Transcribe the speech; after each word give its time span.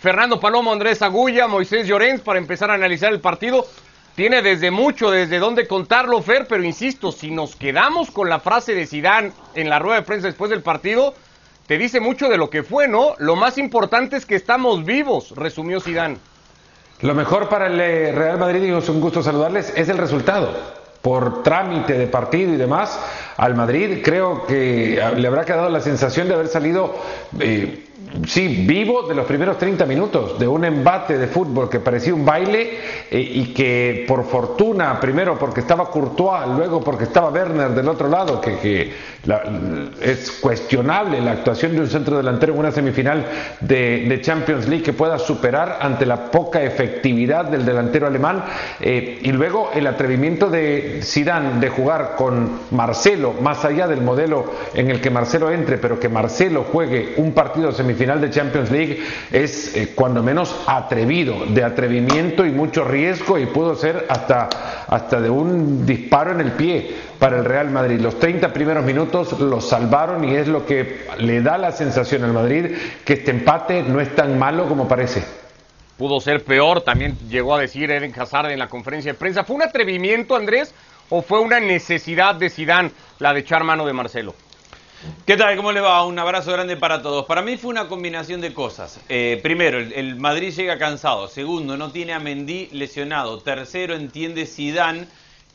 Fernando 0.00 0.40
Palomo, 0.40 0.72
Andrés 0.72 1.02
Agulla, 1.02 1.46
Moisés 1.46 1.86
Llorens 1.86 2.22
para 2.22 2.38
empezar 2.38 2.70
a 2.70 2.74
analizar 2.74 3.12
el 3.12 3.20
partido. 3.20 3.66
Tiene 4.14 4.40
desde 4.40 4.70
mucho, 4.70 5.10
desde 5.10 5.38
dónde 5.38 5.66
contarlo, 5.66 6.22
Fer, 6.22 6.46
pero 6.48 6.64
insisto, 6.64 7.12
si 7.12 7.30
nos 7.30 7.54
quedamos 7.54 8.10
con 8.10 8.30
la 8.30 8.40
frase 8.40 8.74
de 8.74 8.86
Sidán 8.86 9.34
en 9.54 9.68
la 9.68 9.78
rueda 9.78 10.00
de 10.00 10.06
prensa 10.06 10.26
después 10.26 10.50
del 10.50 10.62
partido, 10.62 11.14
te 11.66 11.76
dice 11.76 12.00
mucho 12.00 12.30
de 12.30 12.38
lo 12.38 12.48
que 12.48 12.62
fue, 12.62 12.88
¿no? 12.88 13.14
Lo 13.18 13.36
más 13.36 13.58
importante 13.58 14.16
es 14.16 14.24
que 14.24 14.36
estamos 14.36 14.86
vivos, 14.86 15.34
resumió 15.36 15.80
Sidán. 15.80 16.18
Lo 17.02 17.14
mejor 17.14 17.50
para 17.50 17.66
el 17.66 17.78
eh, 17.78 18.12
Real 18.12 18.38
Madrid, 18.38 18.62
y 18.62 18.70
es 18.70 18.88
un 18.88 19.02
gusto 19.02 19.22
saludarles, 19.22 19.70
es 19.76 19.90
el 19.90 19.98
resultado. 19.98 20.80
Por 21.02 21.42
trámite 21.42 21.92
de 21.98 22.06
partido 22.06 22.54
y 22.54 22.56
demás, 22.56 22.98
al 23.36 23.54
Madrid 23.54 24.00
creo 24.02 24.46
que 24.46 25.02
le 25.16 25.28
habrá 25.28 25.44
quedado 25.44 25.68
la 25.68 25.80
sensación 25.80 26.28
de 26.28 26.34
haber 26.34 26.48
salido 26.48 26.94
eh, 27.38 27.89
sí, 28.26 28.64
vivo 28.66 29.02
de 29.02 29.14
los 29.14 29.26
primeros 29.26 29.58
30 29.58 29.86
minutos, 29.86 30.38
de 30.38 30.48
un 30.48 30.64
embate 30.64 31.16
de 31.16 31.26
fútbol 31.26 31.68
que 31.68 31.80
parecía 31.80 32.14
un 32.14 32.24
baile 32.24 32.78
eh, 33.10 33.20
y 33.20 33.52
que 33.54 34.04
por 34.06 34.24
fortuna, 34.24 34.98
primero 35.00 35.38
porque 35.38 35.60
estaba 35.60 35.90
Courtois, 35.90 36.48
luego 36.56 36.80
porque 36.80 37.04
estaba 37.04 37.30
Werner 37.30 37.70
del 37.70 37.88
otro 37.88 38.08
lado, 38.08 38.40
que, 38.40 39.10
es 40.00 40.32
cuestionable 40.40 41.20
la 41.20 41.32
actuación 41.32 41.72
de 41.72 41.80
un 41.80 41.88
centro 41.88 42.16
delantero 42.16 42.54
en 42.54 42.58
una 42.58 42.72
semifinal 42.72 43.26
de, 43.60 44.18
Champions 44.22 44.68
League 44.68 44.82
que 44.82 44.92
pueda 44.92 45.18
superar 45.18 45.78
ante 45.80 46.04
la 46.04 46.30
poca 46.30 46.62
efectividad 46.62 47.46
del 47.46 47.64
delantero 47.64 48.06
alemán, 48.06 48.44
eh, 48.80 49.20
y 49.22 49.32
luego 49.32 49.70
el 49.74 49.86
atrevimiento 49.86 50.50
de 50.50 51.00
Zidane 51.02 51.60
de 51.60 51.68
jugar 51.68 52.14
con 52.16 52.60
Marcelo, 52.70 53.34
más 53.40 53.64
allá 53.64 53.86
del 53.86 54.02
modelo 54.02 54.44
en 54.74 54.90
el 54.90 55.00
que 55.00 55.10
Marcelo 55.10 55.50
entre, 55.50 55.78
pero 55.78 55.98
que 55.98 56.08
Marcelo 56.08 56.64
juegue 56.70 57.14
un 57.16 57.32
partido 57.32 57.72
semifinal 57.72 57.99
final 58.00 58.18
de 58.18 58.30
Champions 58.30 58.70
League 58.70 58.98
es 59.30 59.76
eh, 59.76 59.92
cuando 59.94 60.22
menos 60.22 60.56
atrevido, 60.66 61.44
de 61.44 61.62
atrevimiento 61.62 62.46
y 62.46 62.50
mucho 62.50 62.82
riesgo 62.82 63.38
y 63.38 63.44
pudo 63.44 63.76
ser 63.76 64.06
hasta, 64.08 64.48
hasta 64.88 65.20
de 65.20 65.28
un 65.28 65.84
disparo 65.84 66.32
en 66.32 66.40
el 66.40 66.52
pie 66.52 66.94
para 67.18 67.36
el 67.36 67.44
Real 67.44 67.70
Madrid. 67.70 68.00
Los 68.00 68.18
30 68.18 68.54
primeros 68.54 68.86
minutos 68.86 69.38
los 69.38 69.68
salvaron 69.68 70.24
y 70.24 70.34
es 70.34 70.48
lo 70.48 70.64
que 70.64 71.04
le 71.18 71.42
da 71.42 71.58
la 71.58 71.72
sensación 71.72 72.24
al 72.24 72.32
Madrid 72.32 72.74
que 73.04 73.12
este 73.12 73.32
empate 73.32 73.82
no 73.82 74.00
es 74.00 74.16
tan 74.16 74.38
malo 74.38 74.66
como 74.66 74.88
parece. 74.88 75.22
Pudo 75.98 76.20
ser 76.20 76.42
peor, 76.42 76.80
también 76.80 77.18
llegó 77.28 77.54
a 77.54 77.60
decir 77.60 77.90
Eden 77.90 78.18
Hazard 78.18 78.50
en 78.50 78.58
la 78.58 78.68
conferencia 78.68 79.12
de 79.12 79.18
prensa. 79.18 79.44
¿Fue 79.44 79.56
un 79.56 79.62
atrevimiento, 79.62 80.36
Andrés, 80.36 80.74
o 81.10 81.20
fue 81.20 81.40
una 81.40 81.60
necesidad 81.60 82.34
de 82.34 82.48
Sidán 82.48 82.92
la 83.18 83.34
de 83.34 83.40
echar 83.40 83.62
mano 83.62 83.84
de 83.84 83.92
Marcelo? 83.92 84.34
¿Qué 85.24 85.38
tal? 85.38 85.56
¿Cómo 85.56 85.72
le 85.72 85.80
va? 85.80 86.04
Un 86.04 86.18
abrazo 86.18 86.52
grande 86.52 86.76
para 86.76 87.00
todos. 87.00 87.24
Para 87.24 87.40
mí 87.40 87.56
fue 87.56 87.70
una 87.70 87.88
combinación 87.88 88.42
de 88.42 88.52
cosas. 88.52 89.00
Eh, 89.08 89.40
primero, 89.42 89.78
el, 89.78 90.16
Madrid 90.16 90.52
llega 90.52 90.76
cansado. 90.76 91.26
Segundo, 91.26 91.78
no 91.78 91.90
tiene 91.90 92.12
a 92.12 92.18
Mendy 92.18 92.68
lesionado. 92.72 93.40
Tercero, 93.40 93.94
entiende 93.94 94.44
Sidán 94.44 95.08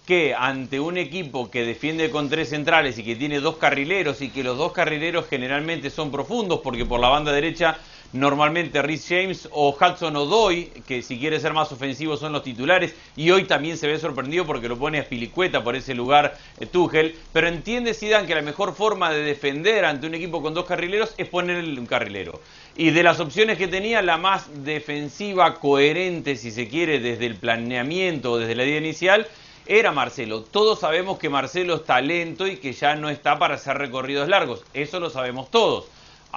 que 0.08 0.34
ante 0.34 0.80
un 0.80 0.98
equipo 0.98 1.52
que 1.52 1.64
defiende 1.64 2.10
con 2.10 2.28
tres 2.28 2.50
centrales 2.50 2.98
y 2.98 3.04
que 3.04 3.16
tiene 3.16 3.40
dos 3.40 3.58
carrileros 3.58 4.22
y 4.22 4.30
que 4.30 4.44
los 4.44 4.58
dos 4.58 4.72
carrileros 4.72 5.28
generalmente 5.28 5.92
son 5.92 6.12
profundos 6.12 6.62
porque 6.64 6.86
por 6.86 7.00
la 7.00 7.10
banda 7.10 7.32
derecha 7.32 7.78
normalmente 8.14 8.82
Rhys 8.82 9.06
James 9.08 9.50
o 9.52 9.70
Hudson 9.70 10.16
O'Doy, 10.16 10.66
que 10.88 11.02
si 11.02 11.20
quiere 11.20 11.40
ser 11.40 11.54
más 11.54 11.72
ofensivo 11.72 12.18
son 12.18 12.32
los 12.34 12.44
titulares, 12.44 12.96
y 13.16 13.32
hoy 13.32 13.46
también 13.46 13.78
se 13.78 13.88
ve 13.88 14.00
sorprendido 14.00 14.46
porque 14.46 14.68
lo 14.68 14.78
pone 14.78 15.00
a 15.00 15.04
Spilicueta 15.04 15.64
por 15.64 15.76
ese 15.76 15.94
lugar 15.94 16.38
eh, 16.60 17.16
pero 17.34 17.48
entiende 17.48 17.94
Zidane 17.94 18.28
que 18.28 18.36
la 18.36 18.42
mejor 18.42 18.76
forma 18.76 19.12
de 19.12 19.24
defender 19.24 19.86
ante 19.86 20.08
un 20.08 20.16
equipo 20.16 20.42
con 20.42 20.54
dos 20.54 20.66
carrileros 20.66 21.14
es 21.18 21.28
ponerle 21.28 21.80
un 21.80 21.86
carrilero. 21.86 22.42
Y 22.76 22.92
de 22.92 23.04
las 23.04 23.20
opciones 23.20 23.58
que 23.58 23.68
tenía, 23.68 24.02
la 24.02 24.18
más 24.18 24.48
defensiva, 24.64 25.56
coherente, 25.56 26.36
si 26.36 26.52
se 26.52 26.68
quiere, 26.68 27.00
desde 27.00 27.26
el 27.26 27.36
planeamiento 27.36 28.34
o 28.34 28.38
desde 28.38 28.56
la 28.56 28.66
idea 28.66 28.78
inicial, 28.78 29.28
era 29.66 29.92
Marcelo. 29.92 30.42
Todos 30.42 30.80
sabemos 30.80 31.18
que 31.18 31.30
Marcelo 31.30 31.76
es 31.76 31.86
talento 31.86 32.46
y 32.48 32.58
que 32.58 32.74
ya 32.74 32.96
no 32.96 33.10
está 33.10 33.40
para 33.40 33.56
hacer 33.56 33.78
recorridos 33.78 34.28
largos. 34.28 34.64
Eso 34.74 35.00
lo 35.00 35.10
sabemos 35.10 35.50
todos. 35.50 35.86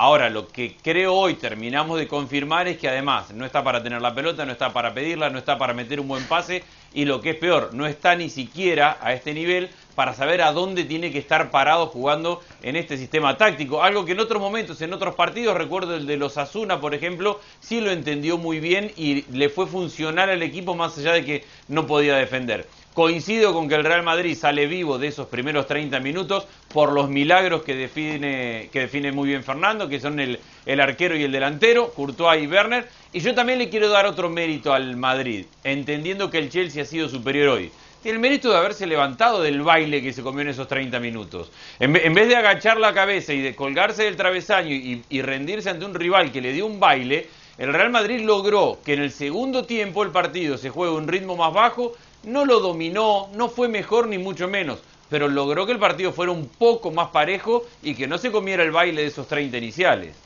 Ahora, 0.00 0.30
lo 0.30 0.46
que 0.46 0.76
creo 0.80 1.12
hoy 1.12 1.34
terminamos 1.34 1.98
de 1.98 2.06
confirmar 2.06 2.68
es 2.68 2.78
que 2.78 2.88
además 2.88 3.32
no 3.32 3.44
está 3.44 3.64
para 3.64 3.82
tener 3.82 4.00
la 4.00 4.14
pelota, 4.14 4.46
no 4.46 4.52
está 4.52 4.72
para 4.72 4.94
pedirla, 4.94 5.28
no 5.28 5.40
está 5.40 5.58
para 5.58 5.74
meter 5.74 5.98
un 5.98 6.06
buen 6.06 6.22
pase 6.22 6.62
y 6.94 7.04
lo 7.04 7.20
que 7.20 7.30
es 7.30 7.36
peor, 7.36 7.70
no 7.74 7.84
está 7.84 8.14
ni 8.14 8.30
siquiera 8.30 8.98
a 9.00 9.12
este 9.12 9.34
nivel 9.34 9.70
para 9.96 10.14
saber 10.14 10.40
a 10.42 10.52
dónde 10.52 10.84
tiene 10.84 11.10
que 11.10 11.18
estar 11.18 11.50
parado 11.50 11.88
jugando 11.88 12.40
en 12.62 12.76
este 12.76 12.96
sistema 12.96 13.36
táctico. 13.36 13.82
Algo 13.82 14.04
que 14.04 14.12
en 14.12 14.20
otros 14.20 14.40
momentos, 14.40 14.80
en 14.82 14.92
otros 14.92 15.16
partidos, 15.16 15.56
recuerdo 15.56 15.96
el 15.96 16.06
de 16.06 16.16
los 16.16 16.38
Asuna, 16.38 16.80
por 16.80 16.94
ejemplo, 16.94 17.40
sí 17.58 17.80
lo 17.80 17.90
entendió 17.90 18.38
muy 18.38 18.60
bien 18.60 18.92
y 18.96 19.24
le 19.36 19.48
fue 19.48 19.66
funcional 19.66 20.30
al 20.30 20.44
equipo 20.44 20.76
más 20.76 20.96
allá 20.96 21.14
de 21.14 21.24
que 21.24 21.44
no 21.66 21.88
podía 21.88 22.14
defender. 22.14 22.68
Coincido 22.98 23.52
con 23.54 23.68
que 23.68 23.76
el 23.76 23.84
Real 23.84 24.02
Madrid 24.02 24.36
sale 24.36 24.66
vivo 24.66 24.98
de 24.98 25.06
esos 25.06 25.28
primeros 25.28 25.68
30 25.68 26.00
minutos 26.00 26.48
por 26.74 26.90
los 26.90 27.08
milagros 27.08 27.62
que 27.62 27.76
define, 27.76 28.70
que 28.72 28.80
define 28.80 29.12
muy 29.12 29.28
bien 29.28 29.44
Fernando, 29.44 29.88
que 29.88 30.00
son 30.00 30.18
el, 30.18 30.40
el 30.66 30.80
arquero 30.80 31.16
y 31.16 31.22
el 31.22 31.30
delantero, 31.30 31.92
Courtois 31.92 32.42
y 32.42 32.48
Werner. 32.48 32.88
Y 33.12 33.20
yo 33.20 33.36
también 33.36 33.60
le 33.60 33.68
quiero 33.68 33.88
dar 33.88 34.04
otro 34.06 34.28
mérito 34.28 34.74
al 34.74 34.96
Madrid, 34.96 35.46
entendiendo 35.62 36.28
que 36.28 36.38
el 36.38 36.50
Chelsea 36.50 36.82
ha 36.82 36.86
sido 36.86 37.08
superior 37.08 37.50
hoy. 37.50 37.70
Tiene 38.02 38.16
el 38.16 38.20
mérito 38.20 38.50
de 38.50 38.56
haberse 38.56 38.84
levantado 38.84 39.42
del 39.42 39.62
baile 39.62 40.02
que 40.02 40.12
se 40.12 40.24
comió 40.24 40.40
en 40.40 40.48
esos 40.48 40.66
30 40.66 40.98
minutos. 40.98 41.52
En, 41.78 41.92
vez 41.92 42.26
de 42.26 42.34
agachar 42.34 42.80
la 42.80 42.94
cabeza 42.94 43.32
y 43.32 43.40
de 43.40 43.54
colgarse 43.54 44.02
del 44.02 44.16
travesaño 44.16 44.74
y, 44.74 45.04
y 45.08 45.22
rendirse 45.22 45.70
ante 45.70 45.84
un 45.84 45.94
rival 45.94 46.32
que 46.32 46.40
le 46.40 46.52
dio 46.52 46.66
un 46.66 46.80
baile, 46.80 47.28
el 47.58 47.72
Real 47.72 47.90
Madrid 47.90 48.20
logró 48.20 48.78
que 48.84 48.94
en 48.94 49.02
el 49.02 49.10
segundo 49.10 49.64
tiempo 49.64 50.04
el 50.04 50.10
partido 50.10 50.58
se 50.58 50.70
juegue 50.70 50.94
a 50.94 50.96
un 50.96 51.08
ritmo 51.08 51.36
más 51.36 51.52
bajo 51.52 51.94
no 52.24 52.44
lo 52.44 52.60
dominó, 52.60 53.28
no 53.34 53.48
fue 53.48 53.68
mejor 53.68 54.08
ni 54.08 54.18
mucho 54.18 54.48
menos, 54.48 54.80
pero 55.08 55.28
logró 55.28 55.66
que 55.66 55.72
el 55.72 55.78
partido 55.78 56.12
fuera 56.12 56.32
un 56.32 56.48
poco 56.48 56.90
más 56.90 57.08
parejo 57.08 57.64
y 57.82 57.94
que 57.94 58.06
no 58.06 58.18
se 58.18 58.30
comiera 58.30 58.62
el 58.62 58.70
baile 58.70 59.02
de 59.02 59.08
esos 59.08 59.26
30 59.28 59.56
iniciales. 59.56 60.16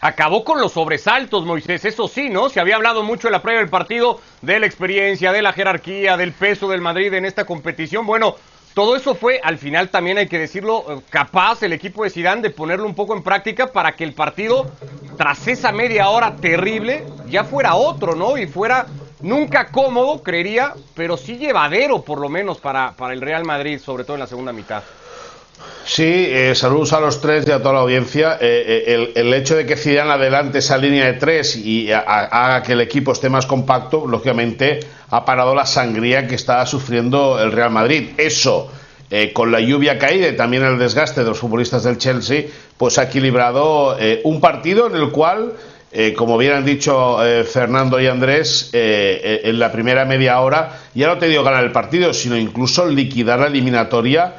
Acabó 0.00 0.42
con 0.42 0.60
los 0.60 0.72
sobresaltos, 0.72 1.44
Moisés, 1.44 1.84
eso 1.84 2.08
sí, 2.08 2.28
¿no? 2.28 2.48
Se 2.48 2.58
había 2.58 2.74
hablado 2.74 3.04
mucho 3.04 3.28
en 3.28 3.32
la 3.32 3.42
previa 3.42 3.60
del 3.60 3.70
partido 3.70 4.20
de 4.40 4.58
la 4.58 4.66
experiencia, 4.66 5.30
de 5.30 5.42
la 5.42 5.52
jerarquía, 5.52 6.16
del 6.16 6.32
peso 6.32 6.68
del 6.68 6.80
Madrid 6.80 7.14
en 7.14 7.24
esta 7.24 7.44
competición. 7.44 8.04
Bueno, 8.04 8.34
todo 8.74 8.96
eso 8.96 9.14
fue, 9.14 9.38
al 9.44 9.58
final 9.58 9.90
también 9.90 10.18
hay 10.18 10.28
que 10.28 10.38
decirlo, 10.38 10.84
eh, 10.88 11.00
capaz 11.10 11.62
el 11.62 11.72
equipo 11.74 12.04
de 12.04 12.10
Zidane 12.10 12.40
de 12.40 12.50
ponerlo 12.50 12.86
un 12.86 12.94
poco 12.94 13.14
en 13.14 13.22
práctica 13.22 13.70
para 13.70 13.92
que 13.92 14.02
el 14.02 14.14
partido, 14.14 14.72
tras 15.16 15.46
esa 15.46 15.72
media 15.72 16.08
hora 16.08 16.36
terrible, 16.36 17.04
ya 17.28 17.44
fuera 17.44 17.74
otro, 17.74 18.16
¿no? 18.16 18.38
Y 18.38 18.46
fuera 18.46 18.86
Nunca 19.22 19.68
cómodo, 19.68 20.22
creería, 20.22 20.74
pero 20.94 21.16
sí 21.16 21.36
llevadero 21.36 22.02
por 22.02 22.20
lo 22.20 22.28
menos 22.28 22.58
para, 22.58 22.92
para 22.92 23.14
el 23.14 23.20
Real 23.20 23.44
Madrid, 23.44 23.78
sobre 23.78 24.04
todo 24.04 24.14
en 24.14 24.20
la 24.20 24.26
segunda 24.26 24.52
mitad. 24.52 24.82
Sí, 25.84 26.04
eh, 26.04 26.54
saludos 26.54 26.92
a 26.92 27.00
los 27.00 27.20
tres 27.20 27.44
y 27.46 27.50
a 27.50 27.58
toda 27.58 27.74
la 27.74 27.80
audiencia. 27.80 28.38
Eh, 28.40 28.84
eh, 28.86 29.12
el, 29.16 29.34
hecho 29.34 29.56
de 29.56 29.66
que 29.66 29.76
Zidane 29.76 30.12
adelante 30.12 30.58
esa 30.58 30.78
línea 30.78 31.06
de 31.06 31.14
tres 31.14 31.56
y 31.56 31.90
haga 31.90 32.62
que 32.62 32.72
el 32.72 32.80
equipo 32.80 33.12
esté 33.12 33.28
más 33.28 33.46
compacto, 33.46 34.06
lógicamente 34.06 34.80
ha 35.10 35.24
parado 35.24 35.54
la 35.54 35.66
sangría 35.66 36.26
que 36.26 36.36
está 36.36 36.64
sufriendo 36.66 37.40
el 37.42 37.52
Real 37.52 37.70
Madrid. 37.70 38.10
Eso, 38.16 38.70
con 39.34 39.52
la 39.52 39.60
lluvia 39.60 39.98
caída 39.98 40.28
y 40.28 40.36
también 40.36 40.64
el 40.64 40.78
desgaste 40.78 41.22
de 41.22 41.28
los 41.28 41.38
futbolistas 41.38 41.82
del 41.82 41.98
Chelsea, 41.98 42.44
pues 42.78 42.96
ha 42.98 43.04
equilibrado 43.04 43.96
un 44.24 44.40
partido 44.40 44.86
en 44.86 44.96
el 44.96 45.10
cual 45.10 45.52
eh, 45.94 46.14
como 46.14 46.38
bien 46.38 46.54
han 46.54 46.64
dicho 46.64 47.22
eh, 47.22 47.44
Fernando 47.44 48.00
y 48.00 48.06
Andrés, 48.06 48.70
eh, 48.72 49.42
en 49.44 49.58
la 49.58 49.70
primera 49.70 50.06
media 50.06 50.40
hora, 50.40 50.80
ya 50.94 51.06
no 51.06 51.18
te 51.18 51.28
dio 51.28 51.44
ganar 51.44 51.62
el 51.64 51.70
partido, 51.70 52.14
sino 52.14 52.34
incluso 52.34 52.86
liquidar 52.86 53.40
la 53.40 53.48
eliminatoria, 53.48 54.34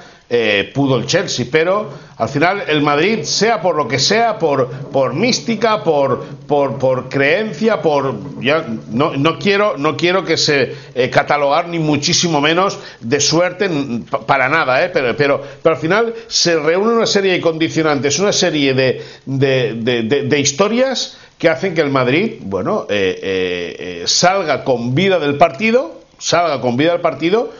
pudo 0.73 0.97
el 0.97 1.05
Chelsea. 1.05 1.45
Pero 1.51 1.91
al 2.17 2.27
final 2.27 2.63
el 2.67 2.81
Madrid, 2.81 3.21
sea 3.21 3.61
por 3.61 3.75
lo 3.75 3.87
que 3.87 3.99
sea, 3.99 4.39
por, 4.39 4.67
por 4.67 5.13
mística, 5.13 5.83
por, 5.83 6.23
por, 6.47 6.79
por 6.79 7.07
creencia, 7.07 7.79
por. 7.79 8.15
Ya, 8.41 8.65
no, 8.89 9.15
no, 9.15 9.37
quiero, 9.37 9.77
no 9.77 9.95
quiero 9.95 10.25
que 10.25 10.37
se 10.37 10.73
catalogar, 11.11 11.67
ni 11.67 11.77
muchísimo 11.77 12.41
menos 12.41 12.79
de 12.99 13.19
suerte, 13.19 13.69
para 14.25 14.49
nada, 14.49 14.89
pero, 14.91 15.15
pero, 15.15 15.43
pero 15.61 15.75
al 15.75 15.81
final 15.81 16.15
se 16.27 16.55
reúne 16.59 16.93
una 16.93 17.05
serie 17.05 17.33
de 17.33 17.39
condicionantes, 17.41 18.17
una 18.17 18.33
serie 18.33 18.73
de, 18.73 19.03
de, 19.27 20.23
de 20.25 20.39
historias 20.39 21.19
que 21.37 21.49
hacen 21.49 21.73
que 21.73 21.81
el 21.81 21.89
Madrid, 21.89 22.35
bueno, 22.41 22.85
eh, 22.89 23.19
eh, 23.21 23.75
eh, 23.79 24.03
salga 24.07 24.63
con 24.63 24.95
vida 24.95 25.19
del 25.19 25.37
partido, 25.37 26.01
salga 26.17 26.61
con 26.61 26.77
vida 26.77 26.91
del 26.91 27.01
partido 27.01 27.51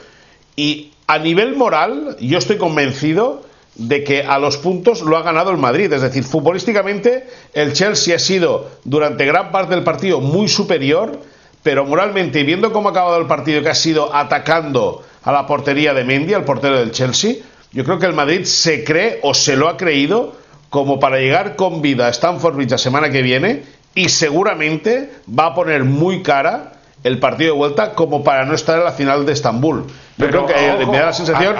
y 0.56 0.92
a 1.06 1.18
nivel 1.18 1.56
moral 1.56 2.16
yo 2.20 2.38
estoy 2.38 2.56
convencido 2.56 3.42
de 3.74 4.04
que 4.04 4.22
a 4.22 4.38
los 4.38 4.56
puntos 4.56 5.02
lo 5.02 5.16
ha 5.16 5.22
ganado 5.22 5.50
el 5.50 5.58
Madrid. 5.58 5.92
Es 5.92 6.02
decir, 6.02 6.24
futbolísticamente 6.24 7.26
el 7.52 7.72
Chelsea 7.72 8.16
ha 8.16 8.18
sido 8.18 8.70
durante 8.84 9.26
gran 9.26 9.50
parte 9.50 9.74
del 9.74 9.84
partido 9.84 10.20
muy 10.20 10.48
superior, 10.48 11.18
pero 11.62 11.84
moralmente, 11.84 12.42
viendo 12.44 12.72
cómo 12.72 12.88
ha 12.88 12.92
acabado 12.92 13.18
el 13.18 13.26
partido, 13.26 13.62
que 13.62 13.70
ha 13.70 13.74
sido 13.74 14.14
atacando 14.14 15.02
a 15.22 15.32
la 15.32 15.46
portería 15.46 15.92
de 15.92 16.04
Mendy, 16.04 16.34
al 16.34 16.44
portero 16.44 16.78
del 16.78 16.92
Chelsea, 16.92 17.36
yo 17.72 17.84
creo 17.84 17.98
que 17.98 18.06
el 18.06 18.12
Madrid 18.12 18.44
se 18.44 18.84
cree 18.84 19.18
o 19.22 19.34
se 19.34 19.56
lo 19.56 19.68
ha 19.68 19.76
creído 19.76 20.43
como 20.74 20.98
para 20.98 21.18
llegar 21.18 21.54
con 21.54 21.82
vida 21.82 22.08
a 22.08 22.10
Stanford 22.10 22.56
Bridge 22.56 22.72
la 22.72 22.78
semana 22.78 23.08
que 23.08 23.22
viene 23.22 23.62
y 23.94 24.08
seguramente 24.08 25.08
va 25.30 25.46
a 25.46 25.54
poner 25.54 25.84
muy 25.84 26.20
cara 26.20 26.72
el 27.04 27.18
partido 27.18 27.52
de 27.52 27.58
vuelta 27.58 27.92
como 27.92 28.24
para 28.24 28.46
no 28.46 28.54
estar 28.54 28.78
en 28.78 28.84
la 28.84 28.92
final 28.92 29.26
de 29.26 29.32
Estambul. 29.34 29.84
Yo 30.16 30.26
creo 30.26 30.46
que 30.46 30.54
eh, 30.54 30.86
me 30.86 30.98
da 30.98 31.06
la 31.06 31.12
sensación. 31.12 31.54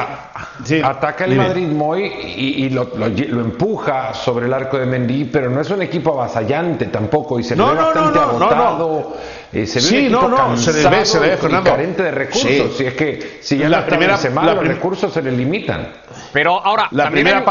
ataca 0.82 1.26
el 1.26 1.36
Madrid 1.36 1.66
muy 1.66 2.04
y, 2.04 2.70
lo, 2.70 2.88
empuja 3.06 4.14
sobre 4.14 4.46
el 4.46 4.54
arco 4.54 4.78
de 4.78 4.86
Mendy, 4.86 5.26
pero 5.26 5.50
no 5.50 5.60
es 5.60 5.68
un 5.68 5.82
equipo 5.82 6.12
avasallante 6.12 6.86
tampoco 6.86 7.38
y 7.38 7.44
se 7.44 7.56
no, 7.56 7.68
ve 7.68 7.74
bastante 7.74 8.18
agotado. 8.18 9.16
Eh, 9.52 9.66
se 9.66 9.80
ve 9.80 9.84
sí, 9.84 9.96
un 9.98 10.04
equipo 10.04 10.28
no, 10.28 10.56
se 10.56 10.72
le 10.72 10.88
ve, 10.88 11.04
se 11.04 11.20
le 11.20 11.36
ve, 11.36 11.62
carente 11.62 12.02
de 12.04 12.10
recursos. 12.10 12.76
Si 12.78 12.86
es 12.86 12.94
que 12.94 13.38
si 13.42 13.58
ya 13.58 13.68
la 13.68 13.84
primera 13.84 14.16
semana 14.16 14.54
los 14.54 14.66
recursos 14.66 15.12
se 15.12 15.20
le 15.20 15.30
limitan. 15.30 15.88
Pero 16.32 16.58
ahora 16.64 16.88
la 16.90 17.10
primera, 17.10 17.44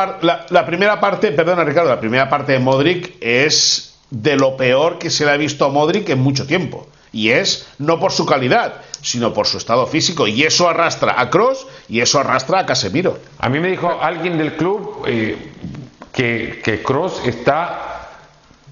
la 0.49 0.65
primera 0.65 0.99
parte, 0.99 1.31
perdona 1.31 1.63
Ricardo, 1.63 1.89
la 1.89 1.99
primera 1.99 2.27
parte 2.27 2.53
de 2.53 2.59
Modric 2.59 3.17
es 3.21 3.99
de 4.09 4.35
lo 4.35 4.57
peor 4.57 4.97
que 4.97 5.11
se 5.11 5.25
le 5.25 5.31
ha 5.31 5.37
visto 5.37 5.65
a 5.65 5.69
Modric 5.69 6.09
en 6.09 6.19
mucho 6.19 6.47
tiempo. 6.47 6.87
Y 7.13 7.29
es 7.29 7.67
no 7.77 7.99
por 7.99 8.11
su 8.11 8.25
calidad, 8.25 8.81
sino 9.01 9.33
por 9.33 9.47
su 9.47 9.57
estado 9.57 9.85
físico. 9.85 10.27
Y 10.27 10.43
eso 10.43 10.67
arrastra 10.67 11.19
a 11.21 11.29
Cross 11.29 11.67
y 11.87 12.01
eso 12.01 12.19
arrastra 12.19 12.59
a 12.59 12.65
Casemiro. 12.65 13.19
A 13.39 13.49
mí 13.49 13.59
me 13.59 13.69
dijo 13.69 13.99
alguien 14.01 14.37
del 14.37 14.55
club 14.55 15.05
eh, 15.07 15.37
que, 16.11 16.61
que 16.63 16.81
Cross 16.81 17.21
está 17.25 17.93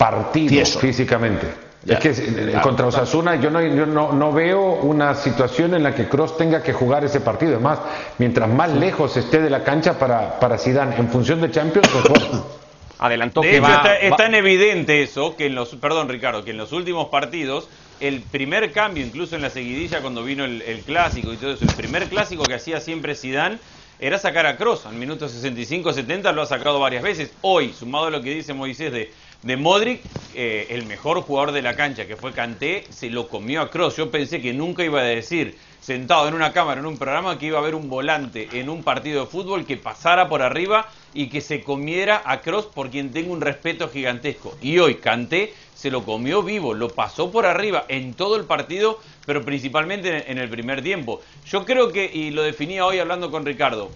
partido 0.01 0.65
físicamente. 0.65 1.47
es 1.85 1.99
que 1.99 2.09
eh, 2.09 2.59
contra 2.63 2.87
Osasuna 2.87 3.35
yo, 3.35 3.51
no, 3.51 3.61
yo 3.61 3.85
no, 3.85 4.11
no, 4.13 4.31
veo 4.31 4.59
una 4.59 5.13
situación 5.13 5.75
en 5.75 5.83
la 5.83 5.93
que 5.93 6.07
Cross 6.07 6.37
tenga 6.37 6.63
que 6.63 6.73
jugar 6.73 7.05
ese 7.05 7.19
partido. 7.19 7.53
Además, 7.53 7.79
mientras 8.17 8.49
más 8.49 8.71
lejos 8.71 9.15
esté 9.17 9.41
de 9.41 9.49
la 9.51 9.63
cancha 9.63 9.99
para, 9.99 10.39
para 10.39 10.57
Zidane, 10.57 10.95
en 10.95 11.09
función 11.09 11.39
de 11.41 11.51
Champions, 11.51 11.87
mejor. 11.93 12.17
Adelantó 12.99 13.41
que 13.41 13.59
va, 13.59 13.95
está, 13.99 14.25
en 14.27 14.35
evidente 14.35 15.01
eso, 15.01 15.35
que 15.35 15.47
en 15.47 15.55
los, 15.55 15.69
perdón 15.75 16.07
Ricardo, 16.07 16.43
que 16.43 16.51
en 16.51 16.57
los 16.57 16.71
últimos 16.71 17.07
partidos 17.07 17.67
el 18.01 18.21
primer 18.21 18.71
cambio, 18.71 19.05
incluso 19.05 19.35
en 19.35 19.43
la 19.43 19.49
seguidilla 19.51 20.01
cuando 20.01 20.23
vino 20.23 20.43
el, 20.43 20.81
clásico 20.85 21.31
y 21.31 21.37
todo 21.37 21.53
eso, 21.53 21.63
el 21.63 21.75
primer 21.75 22.09
clásico 22.09 22.43
que 22.43 22.55
hacía 22.55 22.81
siempre 22.81 23.15
Zidane 23.15 23.59
era 23.99 24.17
sacar 24.17 24.47
a 24.47 24.57
Cross. 24.57 24.87
Al 24.87 24.95
minuto 24.95 25.29
65-70 25.29 26.33
lo 26.33 26.41
ha 26.41 26.47
sacado 26.47 26.79
varias 26.79 27.03
veces. 27.03 27.31
Hoy, 27.41 27.71
sumado 27.71 28.07
a 28.07 28.09
lo 28.09 28.23
que 28.23 28.33
dice 28.33 28.53
Moisés 28.53 28.91
de, 28.91 29.13
de 29.43 29.55
Modric, 29.57 30.01
eh, 30.33 30.65
el 30.71 30.85
mejor 30.87 31.21
jugador 31.21 31.51
de 31.51 31.61
la 31.61 31.75
cancha, 31.75 32.07
que 32.07 32.17
fue 32.17 32.33
Kanté, 32.33 32.85
se 32.89 33.11
lo 33.11 33.27
comió 33.27 33.61
a 33.61 33.69
Cross. 33.69 33.97
Yo 33.97 34.09
pensé 34.09 34.41
que 34.41 34.51
nunca 34.51 34.83
iba 34.83 35.01
a 35.01 35.03
decir, 35.03 35.55
sentado 35.81 36.27
en 36.27 36.35
una 36.35 36.53
cámara, 36.53 36.79
en 36.79 36.85
un 36.85 36.97
programa, 36.97 37.37
que 37.37 37.47
iba 37.47 37.57
a 37.57 37.61
haber 37.61 37.75
un 37.75 37.89
volante 37.89 38.47
en 38.53 38.69
un 38.69 38.83
partido 38.83 39.21
de 39.21 39.31
fútbol 39.31 39.65
que 39.65 39.77
pasara 39.77 40.29
por 40.29 40.43
arriba 40.43 40.87
y 41.13 41.27
que 41.27 41.41
se 41.41 41.63
comiera 41.63 42.21
a 42.23 42.41
Cross 42.41 42.67
por 42.67 42.89
quien 42.89 43.11
tengo 43.11 43.33
un 43.33 43.41
respeto 43.41 43.89
gigantesco. 43.89 44.55
Y 44.61 44.77
hoy 44.77 44.95
Kanté 44.95 45.53
se 45.73 45.89
lo 45.89 46.03
comió 46.03 46.43
vivo, 46.43 46.75
lo 46.75 46.89
pasó 46.89 47.31
por 47.31 47.47
arriba 47.47 47.85
en 47.87 48.13
todo 48.13 48.35
el 48.35 48.45
partido, 48.45 48.99
pero 49.25 49.43
principalmente 49.43 50.31
en 50.31 50.37
el 50.37 50.47
primer 50.47 50.83
tiempo. 50.83 51.21
Yo 51.47 51.65
creo 51.65 51.91
que, 51.91 52.05
y 52.05 52.29
lo 52.29 52.43
definía 52.43 52.85
hoy 52.85 52.99
hablando 52.99 53.31
con 53.31 53.45
Ricardo, 53.45 53.89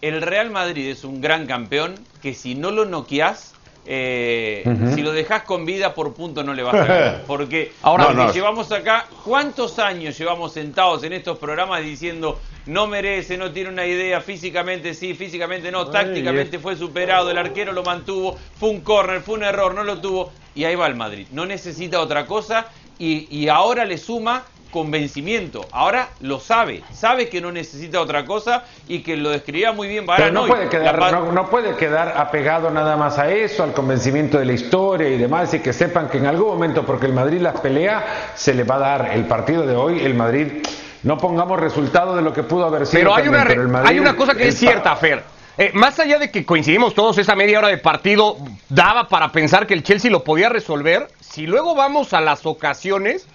el 0.00 0.22
Real 0.22 0.50
Madrid 0.50 0.86
es 0.86 1.02
un 1.02 1.20
gran 1.20 1.46
campeón 1.46 1.96
que 2.22 2.34
si 2.34 2.54
no 2.54 2.70
lo 2.70 2.84
noqueás, 2.84 3.53
eh, 3.86 4.64
si 4.94 5.02
lo 5.02 5.12
dejas 5.12 5.42
con 5.42 5.66
vida 5.66 5.94
por 5.94 6.14
punto 6.14 6.42
no 6.42 6.54
le 6.54 6.62
vas 6.62 6.74
a 6.74 6.84
ganar. 6.84 7.22
Porque 7.26 7.72
ahora 7.82 8.32
llevamos 8.32 8.72
acá, 8.72 9.06
¿cuántos 9.24 9.78
años 9.78 10.16
llevamos 10.18 10.52
sentados 10.52 11.04
en 11.04 11.12
estos 11.12 11.38
programas 11.38 11.82
diciendo 11.82 12.40
no 12.66 12.86
merece, 12.86 13.36
no 13.36 13.52
tiene 13.52 13.68
una 13.68 13.86
idea, 13.86 14.20
físicamente 14.20 14.94
sí, 14.94 15.14
físicamente 15.14 15.70
no, 15.70 15.88
tácticamente 15.88 16.58
fue 16.58 16.76
superado, 16.76 17.30
el 17.30 17.36
arquero 17.36 17.72
lo 17.72 17.82
mantuvo, 17.82 18.38
fue 18.58 18.70
un 18.70 18.80
córner, 18.80 19.20
fue 19.20 19.34
un 19.34 19.44
error, 19.44 19.74
no 19.74 19.84
lo 19.84 20.00
tuvo 20.00 20.32
y 20.54 20.64
ahí 20.64 20.74
va 20.74 20.86
el 20.86 20.94
Madrid. 20.94 21.26
No 21.32 21.44
necesita 21.44 22.00
otra 22.00 22.26
cosa 22.26 22.68
y, 22.98 23.26
y 23.36 23.48
ahora 23.48 23.84
le 23.84 23.98
suma 23.98 24.44
convencimiento. 24.74 25.64
Ahora 25.70 26.08
lo 26.20 26.40
sabe, 26.40 26.82
sabe 26.92 27.28
que 27.28 27.40
no 27.40 27.52
necesita 27.52 28.00
otra 28.00 28.24
cosa 28.24 28.64
y 28.88 29.04
que 29.04 29.16
lo 29.16 29.30
describía 29.30 29.70
muy 29.70 29.86
bien 29.86 30.04
Pero 30.04 30.32
no, 30.32 30.48
puede 30.48 30.68
quedar, 30.68 30.98
no, 31.32 31.48
puede 31.48 31.76
quedar 31.76 32.14
apegado 32.16 32.72
nada 32.72 32.96
más 32.96 33.16
a 33.20 33.30
eso, 33.30 33.62
al 33.62 33.72
convencimiento 33.72 34.36
de 34.36 34.46
la 34.46 34.52
historia 34.52 35.08
y 35.08 35.16
demás, 35.16 35.54
y 35.54 35.60
que 35.60 35.72
sepan 35.72 36.08
que 36.08 36.18
en 36.18 36.26
algún 36.26 36.48
momento, 36.48 36.84
porque 36.84 37.06
el 37.06 37.12
Madrid 37.12 37.40
las 37.40 37.60
pelea, 37.60 38.32
se 38.34 38.52
le 38.52 38.64
va 38.64 38.74
a 38.74 38.78
dar 38.80 39.10
el 39.12 39.26
partido 39.26 39.64
de 39.64 39.76
hoy, 39.76 40.00
el 40.00 40.14
Madrid. 40.14 40.64
No 41.04 41.18
pongamos 41.18 41.60
resultado 41.60 42.16
de 42.16 42.22
lo 42.22 42.32
que 42.32 42.42
pudo 42.42 42.64
haber 42.64 42.84
sido. 42.84 42.98
Pero 42.98 43.14
hay, 43.14 43.28
una, 43.28 43.82
hay 43.84 44.00
una 44.00 44.16
cosa 44.16 44.34
que 44.34 44.48
es 44.48 44.58
cierta, 44.58 44.96
Fer. 44.96 45.22
Eh, 45.56 45.70
más 45.72 46.00
allá 46.00 46.18
de 46.18 46.32
que 46.32 46.44
coincidimos 46.44 46.94
todos, 46.94 47.16
esa 47.18 47.36
media 47.36 47.60
hora 47.60 47.68
de 47.68 47.78
partido 47.78 48.38
daba 48.70 49.06
para 49.06 49.30
pensar 49.30 49.68
que 49.68 49.74
el 49.74 49.84
Chelsea 49.84 50.10
lo 50.10 50.24
podía 50.24 50.48
resolver. 50.48 51.06
Si 51.20 51.46
luego 51.46 51.76
vamos 51.76 52.12
a 52.12 52.20
las 52.20 52.44
ocasiones, 52.44 53.28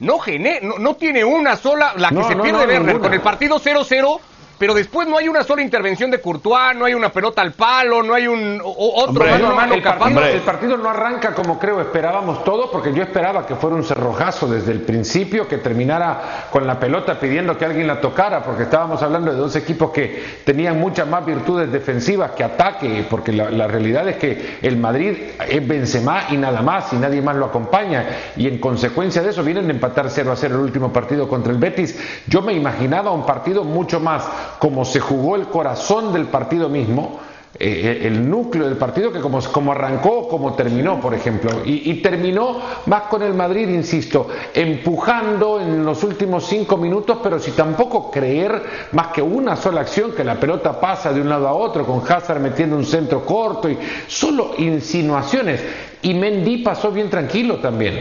no, 0.00 0.18
no, 0.62 0.78
no 0.78 0.94
tiene 0.96 1.24
una 1.24 1.56
sola, 1.56 1.92
la 1.96 2.10
que 2.10 2.22
se 2.24 2.36
pierde 2.36 2.66
Werner, 2.66 2.98
con 2.98 3.12
el 3.12 3.20
partido 3.20 3.60
0-0 3.60 4.20
pero 4.58 4.74
después 4.74 5.08
no 5.08 5.16
hay 5.16 5.28
una 5.28 5.44
sola 5.44 5.62
intervención 5.62 6.10
de 6.10 6.20
Courtois, 6.20 6.76
no 6.76 6.84
hay 6.84 6.94
una 6.94 7.10
pelota 7.10 7.42
al 7.42 7.52
palo, 7.52 8.02
no 8.02 8.12
hay 8.12 8.26
un 8.26 8.60
otro 8.64 9.24
mano 9.24 9.54
mano 9.54 9.74
el, 9.74 10.40
partido, 10.42 10.76
no 10.76 10.90
arranca 10.90 11.34
como 11.34 11.58
creo 11.58 11.80
esperábamos 11.80 12.44
todos, 12.44 12.70
porque 12.70 12.92
yo 12.92 13.02
esperaba 13.02 13.46
que 13.46 13.54
fuera 13.54 13.76
un 13.76 13.84
cerrojazo 13.84 14.48
desde 14.48 14.72
el 14.72 14.80
principio, 14.80 15.46
que 15.46 15.58
terminara 15.58 16.48
con 16.50 16.66
la 16.66 16.80
pelota 16.80 17.20
pidiendo 17.20 17.56
que 17.56 17.64
alguien 17.64 17.86
la 17.86 18.00
tocara, 18.00 18.42
porque 18.42 18.64
estábamos 18.64 19.02
hablando 19.02 19.32
de 19.32 19.38
dos 19.38 19.54
equipos 19.54 19.90
que 19.92 20.40
tenían 20.44 20.80
muchas 20.80 21.06
más 21.06 21.24
virtudes 21.24 21.70
defensivas 21.70 22.32
que 22.32 22.42
ataque, 22.42 23.06
porque 23.08 23.32
la, 23.32 23.68
realidad 23.68 24.08
es 24.08 24.16
que 24.16 24.58
el 24.62 24.76
Madrid 24.76 25.16
es 25.46 25.68
Benzema 25.68 26.24
y 26.30 26.36
nada 26.36 26.62
más, 26.62 26.92
y 26.92 26.96
nadie 26.96 27.22
más 27.22 27.36
lo 27.36 27.46
acompaña, 27.46 28.06
y 28.36 28.48
en 28.48 28.58
consecuencia 28.58 29.22
de 29.22 29.30
eso 29.30 29.44
vienen 29.44 29.68
a 29.68 29.70
empatar 29.70 30.10
0 30.10 30.32
a 30.32 30.36
0 30.36 30.54
el 30.56 30.60
último 30.60 30.92
partido 30.92 31.28
contra 31.28 31.52
el 31.52 31.58
Betis. 31.58 31.98
Yo 32.26 32.42
me 32.42 32.54
imaginaba 32.54 33.12
un 33.12 33.24
partido 33.24 33.62
mucho 33.64 34.00
más 34.00 34.24
como 34.58 34.84
se 34.84 35.00
jugó 35.00 35.36
el 35.36 35.46
corazón 35.48 36.12
del 36.12 36.26
partido 36.26 36.68
mismo, 36.68 37.20
eh, 37.60 38.02
el 38.04 38.28
núcleo 38.28 38.66
del 38.68 38.76
partido, 38.76 39.10
que 39.10 39.20
como, 39.20 39.40
como 39.40 39.72
arrancó, 39.72 40.28
como 40.28 40.54
terminó, 40.54 41.00
por 41.00 41.14
ejemplo. 41.14 41.62
Y, 41.64 41.94
terminó 41.94 42.60
más 42.86 43.04
con 43.04 43.22
el 43.22 43.34
Madrid, 43.34 43.68
insisto, 43.68 44.28
empujando 44.54 45.60
en 45.60 45.84
los 45.84 46.04
últimos 46.04 46.46
cinco 46.46 46.76
minutos, 46.76 47.18
pero 47.22 47.40
si 47.40 47.52
tampoco 47.52 48.10
creer 48.10 48.62
más 48.92 49.08
que 49.08 49.22
una 49.22 49.56
sola 49.56 49.80
acción, 49.80 50.12
que 50.12 50.22
la 50.22 50.38
pelota 50.38 50.78
pasa 50.78 51.12
de 51.12 51.20
un 51.20 51.28
lado 51.28 51.48
a 51.48 51.54
otro, 51.54 51.84
con 51.84 52.00
Hazard 52.08 52.38
metiendo 52.38 52.76
un 52.76 52.84
centro 52.84 53.24
corto, 53.24 53.68
y 53.68 53.78
solo 54.06 54.52
insinuaciones. 54.58 55.60
Y 56.02 56.14
Mendy 56.14 56.58
pasó 56.58 56.92
bien 56.92 57.10
tranquilo 57.10 57.56
también. 57.56 57.94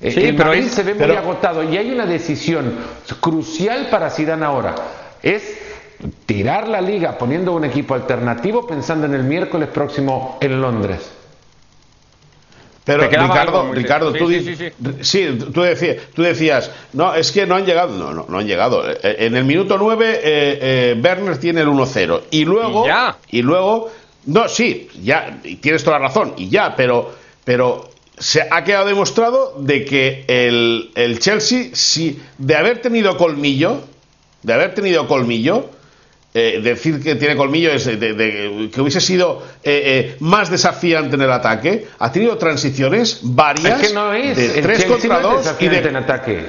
Eh, 0.00 0.14
el 0.16 0.36
pero 0.36 0.48
Madrid 0.48 0.68
se 0.68 0.82
ve 0.82 0.94
muy 0.94 1.16
agotado 1.16 1.62
y 1.62 1.76
hay 1.76 1.92
una 1.92 2.06
decisión 2.06 2.74
crucial 3.20 3.88
para 3.88 4.10
Zidane 4.10 4.44
ahora. 4.44 4.74
Es 5.22 5.65
tirar 6.26 6.68
la 6.68 6.80
liga 6.80 7.16
poniendo 7.18 7.52
un 7.52 7.64
equipo 7.64 7.94
alternativo 7.94 8.66
pensando 8.66 9.06
en 9.06 9.14
el 9.14 9.24
miércoles 9.24 9.68
próximo 9.68 10.38
en 10.40 10.60
Londres. 10.60 11.12
Pero 12.86 13.02
Ricardo, 13.02 13.72
Ricardo, 13.72 14.12
tú, 14.12 14.30
sí, 15.00 15.38
tú, 15.52 15.62
decías, 15.62 15.96
tú 16.14 16.22
decías, 16.22 16.70
no, 16.92 17.14
es 17.14 17.32
que 17.32 17.44
no 17.44 17.56
han 17.56 17.66
llegado, 17.66 17.98
no, 17.98 18.14
no, 18.14 18.26
no 18.28 18.38
han 18.38 18.46
llegado. 18.46 18.88
Eh, 18.88 18.98
en 19.02 19.34
el 19.34 19.44
minuto 19.44 19.76
9 19.76 20.08
eh, 20.08 20.20
eh, 20.22 21.00
Werner 21.02 21.36
tiene 21.38 21.62
el 21.62 21.66
1-0 21.66 22.22
y 22.30 22.44
luego, 22.44 22.86
¿Y, 23.28 23.42
luego, 23.42 23.90
no, 24.26 24.48
sí, 24.48 24.88
ya, 25.02 25.40
tienes 25.60 25.82
toda 25.82 25.98
la 25.98 26.06
razón 26.06 26.34
y 26.36 26.48
ya, 26.48 26.76
pero, 26.76 27.12
pero 27.44 27.90
se 28.18 28.46
ha 28.48 28.62
quedado 28.62 28.86
demostrado 28.86 29.54
de 29.58 29.84
que 29.84 30.24
el, 30.28 30.92
el 30.94 31.18
Chelsea, 31.18 31.70
si 31.72 32.20
de 32.38 32.54
haber 32.54 32.80
tenido 32.82 33.16
colmillo, 33.16 33.80
de 34.44 34.52
haber 34.52 34.76
tenido 34.76 35.08
colmillo, 35.08 35.70
eh, 36.38 36.60
decir 36.60 37.02
que 37.02 37.14
tiene 37.14 37.34
colmillo 37.34 37.72
es 37.72 37.86
de, 37.86 38.68
que 38.70 38.80
hubiese 38.82 39.00
sido 39.00 39.42
eh, 39.64 40.12
eh, 40.12 40.16
más 40.20 40.50
desafiante 40.50 41.16
en 41.16 41.22
el 41.22 41.32
ataque. 41.32 41.86
Ha 41.98 42.12
tenido 42.12 42.36
transiciones 42.36 43.20
varias 43.22 43.80
es 43.80 43.88
que 43.88 43.94
no 43.94 44.12
es, 44.12 44.36
de 44.36 44.60
3 44.60 44.84
contra 44.84 45.20
2 45.20 45.54
y 45.60 45.68
de 45.68 45.78
en 45.78 45.96
ataque. 45.96 46.44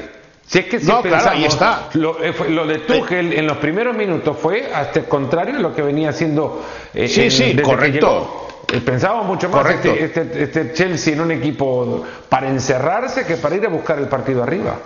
Si 0.46 0.60
es 0.60 0.66
que 0.66 0.82
si 0.82 0.88
no, 0.88 1.02
claro, 1.02 1.30
ahí 1.30 1.46
está. 1.46 1.88
Lo, 1.94 2.18
lo 2.50 2.68
de 2.68 2.80
Tuchel 2.80 3.32
en 3.32 3.48
los 3.48 3.60
primeros 3.60 3.96
minutos 3.96 4.36
fue 4.38 4.70
hasta 4.74 5.00
el 5.00 5.06
contrario 5.06 5.56
de 5.56 5.62
lo 5.62 5.74
que 5.74 5.82
venía 5.84 6.10
haciendo. 6.10 6.66
sí, 6.94 7.32
sí, 7.32 7.56
correcto. 7.56 8.46
Pensábamos 8.84 9.26
mucho 9.26 9.48
más 9.48 9.70
este, 9.70 10.04
este, 10.04 10.44
este 10.44 10.74
Chelsea 10.74 11.14
en 11.14 11.22
un 11.22 11.32
equipo 11.32 12.04
para 12.28 12.50
encerrarse 12.50 13.26
que 13.26 13.38
para 13.38 13.56
ir 13.56 13.66
a 13.66 13.70
buscar 13.70 13.98
el 14.00 14.10
partido 14.10 14.44
arriba. 14.44 14.78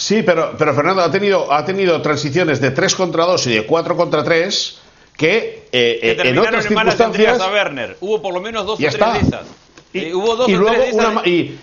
Sí, 0.00 0.22
pero, 0.22 0.54
pero 0.56 0.74
Fernando 0.74 1.02
ha 1.02 1.10
tenido, 1.10 1.52
ha 1.52 1.62
tenido 1.62 2.00
transiciones 2.00 2.58
de 2.58 2.70
3 2.70 2.94
contra 2.94 3.26
2 3.26 3.46
y 3.48 3.54
de 3.56 3.66
4 3.66 3.96
contra 3.96 4.24
3 4.24 4.80
que, 5.14 5.68
eh, 5.70 6.16
en 6.24 6.38
otras 6.38 6.64
circunstancias. 6.64 7.38
A 7.38 7.50
Werner. 7.50 7.98
Hubo 8.00 8.22
por 8.22 8.32
lo 8.32 8.40
menos 8.40 8.64
dos 8.64 8.78
o 8.78 8.82
tres 8.82 8.98
de 8.98 9.18
esas. 9.18 9.46
Y, 9.92 9.98
eh, 9.98 10.14
hubo 10.14 10.36
dos 10.36 10.48
y 10.48 10.54
o 10.54 10.58
luego 10.58 10.74
tres 10.74 10.96
de 10.96 11.02
esas 11.02 11.26
y, 11.26 11.58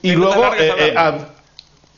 y, 0.00 0.12
luego, 0.12 0.54
eh, 0.54 0.94
eh 0.96 1.12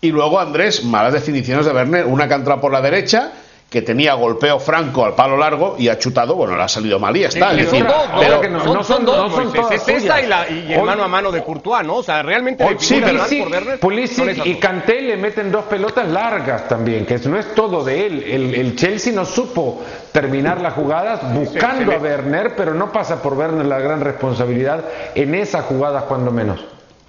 y 0.01 0.11
luego 0.11 0.41
Andrés, 0.41 0.83
malas 0.83 1.13
definiciones 1.13 1.65
de 1.65 1.73
Werner, 1.73 2.07
una 2.07 2.27
que 2.27 2.35
entra 2.35 2.61
por 2.61 2.73
la 2.73 2.81
derecha 2.81 3.33
que 3.73 3.81
tenía 3.81 4.13
golpeo 4.15 4.61
franco 4.61 5.05
al 5.07 5.15
palo 5.15 5.37
largo 5.39 5.77
y 5.79 5.89
ha 5.89 5.99
chutado, 5.99 6.35
bueno, 6.35 6.55
le 6.57 6.63
ha 6.63 6.69
salido 6.69 6.99
mal 6.99 7.17
y 7.17 7.25
está. 7.25 7.53
Sí, 7.55 7.61
es 7.61 7.71
son 7.71 7.73
decir, 7.73 7.87
dos, 7.87 8.11
pero- 8.21 8.43
no, 8.43 8.59
no- 8.59 8.65
son, 8.65 8.75
no 8.75 8.85
son 8.85 8.97
son- 8.97 9.05
dos, 9.07 9.17
no 9.17 9.31
son 9.37 9.53
todas 9.55 9.73
es 9.73 9.89
esa 9.89 10.21
y, 10.21 10.27
la, 10.27 10.49
y 10.51 10.73
el 10.75 10.79
Hoy- 10.79 10.85
mano 10.87 11.03
a 11.03 11.09
mano 11.09 11.33
de 11.33 11.43
Courtois, 11.43 11.85
¿no? 11.87 11.97
O 11.97 12.03
sea, 12.03 12.23
realmente 12.23 12.63
Hoy- 12.63 12.77
sí, 12.79 13.01
Pulisic, 13.01 13.43
por 13.43 13.53
Werner, 13.53 13.81
Pulisic 13.81 14.45
y 14.47 14.53
dos. 14.53 14.61
Kanté 14.61 15.01
le 15.01 15.17
meten 15.17 15.51
dos 15.51 15.65
pelotas 15.65 16.07
largas 16.07 16.69
también, 16.69 17.07
que 17.07 17.19
no 17.21 17.39
es 17.39 17.55
todo 17.55 17.83
de 17.83 18.07
él. 18.07 18.23
El, 18.29 18.55
el 18.55 18.77
Chelsea 18.77 19.13
no 19.15 19.25
supo 19.25 19.81
terminar 20.13 20.61
las 20.61 20.75
jugadas 20.75 21.21
buscando 21.33 21.93
a 21.93 21.97
Werner, 21.97 22.53
pero 22.55 22.75
no 22.75 22.93
pasa 22.93 23.23
por 23.23 23.33
Werner 23.33 23.65
la 23.65 23.79
gran 23.79 24.03
responsabilidad 24.03 24.85
en 25.15 25.35
esas 25.35 25.65
jugadas 25.65 26.05
cuando 26.05 26.31
menos. 26.31 26.61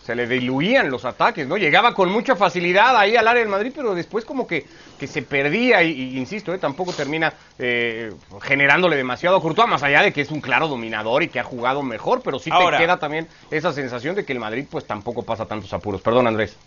Se 0.03 0.15
le 0.15 0.27
diluían 0.27 0.91
los 0.91 1.05
ataques, 1.05 1.48
¿no? 1.48 1.55
Llegaba 1.57 1.93
con 1.93 2.10
mucha 2.12 2.36
facilidad 2.36 2.98
ahí 2.98 3.15
al 3.15 3.27
área 3.27 3.41
del 3.41 3.50
Madrid, 3.50 3.72
pero 3.74 3.95
después 3.95 4.25
como 4.25 4.45
que, 4.45 4.65
que 5.00 5.07
se 5.07 5.22
perdía 5.22 5.81
y, 5.81 5.91
y 5.91 6.17
insisto, 6.17 6.53
¿eh? 6.53 6.57
tampoco 6.57 6.91
termina 6.91 7.33
eh, 7.57 8.12
generándole 8.41 8.98
demasiado 8.98 9.38
a 9.38 9.41
Courtois, 9.41 9.69
más 9.69 9.83
allá 9.83 10.01
de 10.01 10.12
que 10.12 10.22
es 10.22 10.31
un 10.31 10.41
claro 10.41 10.67
dominador 10.67 11.24
y 11.24 11.29
que 11.29 11.39
ha 11.39 11.43
jugado 11.43 11.83
mejor, 11.83 12.22
pero 12.22 12.38
sí 12.38 12.50
Ahora- 12.51 12.77
te 12.77 12.83
queda 12.83 12.98
también 13.00 13.27
esa 13.50 13.72
sensación 13.72 14.15
de 14.15 14.25
que 14.25 14.33
el 14.33 14.39
Madrid 14.39 14.65
pues 14.69 14.86
tampoco 14.86 15.24
pasa 15.24 15.45
tantos 15.45 15.72
apuros. 15.74 16.01
Perdón, 16.01 16.27
Andrés. 16.27 16.57